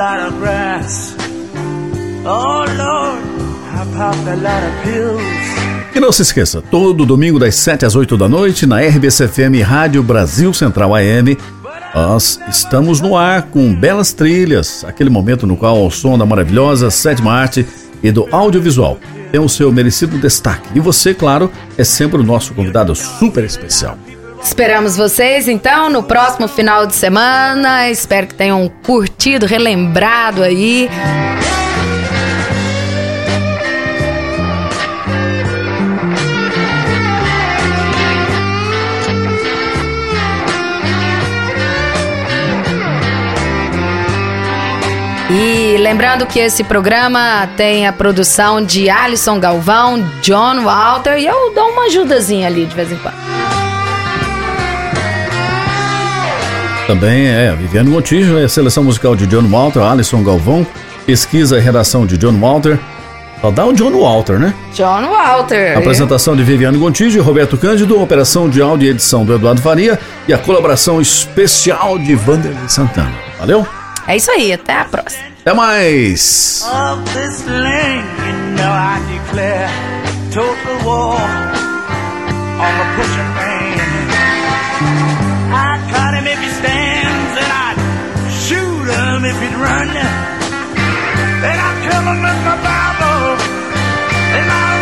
Lot 0.04 0.20
of 0.28 0.38
grass. 0.38 1.16
Oh 2.26 2.64
Lord, 2.76 3.22
I 3.72 3.86
popped 3.96 4.28
a 4.28 4.36
lot 4.36 4.62
of 4.68 4.82
pills. 4.82 5.22
E 5.94 6.00
não 6.00 6.12
se 6.12 6.22
esqueça, 6.22 6.60
todo 6.60 7.06
domingo 7.06 7.38
das 7.38 7.54
7 7.54 7.86
às 7.86 7.96
8 7.96 8.16
da 8.16 8.28
noite 8.28 8.66
na 8.66 8.80
RBC-FM 8.80 9.62
Rádio 9.64 10.02
Brasil 10.02 10.52
Central 10.52 10.94
AM, 10.94 11.38
nós 11.94 12.38
estamos 12.48 13.00
no 13.00 13.16
ar 13.16 13.44
com 13.44 13.72
belas 13.74 14.12
trilhas, 14.12 14.84
aquele 14.84 15.08
momento 15.08 15.46
no 15.46 15.56
qual 15.56 15.86
o 15.86 15.90
som 15.90 16.18
da 16.18 16.26
maravilhosa 16.26 16.90
sétima 16.90 17.32
arte 17.32 17.64
e 18.02 18.10
do 18.10 18.26
audiovisual 18.30 18.98
tem 19.30 19.40
o 19.40 19.48
seu 19.48 19.72
merecido 19.72 20.18
destaque. 20.18 20.68
E 20.74 20.80
você, 20.80 21.14
claro, 21.14 21.50
é 21.78 21.84
sempre 21.84 22.20
o 22.20 22.24
nosso 22.24 22.52
convidado 22.52 22.94
super 22.94 23.44
especial. 23.44 23.96
Esperamos 24.44 24.94
vocês 24.94 25.48
então 25.48 25.88
no 25.88 26.02
próximo 26.02 26.46
final 26.46 26.86
de 26.86 26.94
semana. 26.94 27.90
Espero 27.90 28.26
que 28.26 28.34
tenham 28.34 28.70
curtido, 28.84 29.46
relembrado 29.46 30.42
aí. 30.42 30.88
E 45.30 45.78
lembrando 45.78 46.26
que 46.26 46.38
esse 46.38 46.62
programa 46.62 47.48
tem 47.56 47.88
a 47.88 47.92
produção 47.92 48.64
de 48.64 48.90
Alisson 48.90 49.40
Galvão, 49.40 50.00
John 50.20 50.62
Walter 50.62 51.18
e 51.18 51.26
eu 51.26 51.52
dou 51.54 51.70
uma 51.70 51.86
ajudazinha 51.86 52.46
ali 52.46 52.66
de 52.66 52.74
vez 52.74 52.92
em 52.92 52.96
quando. 52.98 53.63
Também 56.86 57.26
é 57.26 57.48
a 57.48 57.54
Viviane 57.54 57.88
Montijo, 57.88 58.36
é 58.36 58.44
a 58.44 58.48
seleção 58.48 58.84
musical 58.84 59.16
de 59.16 59.26
John 59.26 59.48
Walter, 59.48 59.80
Alisson 59.80 60.22
Galvão, 60.22 60.66
pesquisa 61.06 61.56
e 61.56 61.60
redação 61.60 62.04
de 62.04 62.18
John 62.18 62.38
Walter. 62.38 62.78
Só 63.40 63.50
dá 63.50 63.64
o 63.64 63.72
John 63.72 63.90
Walter, 63.98 64.38
né? 64.38 64.54
John 64.74 65.08
Walter. 65.10 65.78
Apresentação 65.78 66.36
de 66.36 66.42
Viviane 66.42 66.76
Gontijo 66.76 67.18
e 67.18 67.22
Roberto 67.22 67.56
Cândido, 67.56 68.00
operação 68.00 68.50
de 68.50 68.60
áudio 68.60 68.86
e 68.86 68.90
edição 68.90 69.24
do 69.24 69.34
Eduardo 69.34 69.62
Faria 69.62 69.98
e 70.28 70.32
a 70.34 70.38
colaboração 70.38 71.00
especial 71.00 71.98
de 71.98 72.14
Vanderlei 72.14 72.68
Santana. 72.68 73.12
Valeu? 73.38 73.66
É 74.06 74.16
isso 74.16 74.30
aí, 74.30 74.52
até 74.52 74.74
a 74.74 74.84
próxima. 74.84 75.24
Até 75.40 75.54
mais! 75.54 76.64
Of 76.64 77.02
run. 89.64 89.90
I'd 91.44 91.78
kill 91.84 92.04
him 92.10 92.20
with 92.24 92.40
my 92.44 92.56
Bible, 92.60 93.40
and 94.36 94.48
and! 94.50 94.74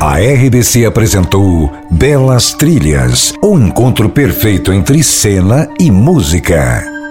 A 0.00 0.20
RBC 0.46 0.86
apresentou 0.86 1.72
Belas 1.90 2.52
Trilhas, 2.52 3.32
o 3.42 3.58
encontro 3.58 4.08
perfeito 4.08 4.72
entre 4.72 5.02
cena 5.02 5.68
e 5.80 5.90
música. 5.90 7.03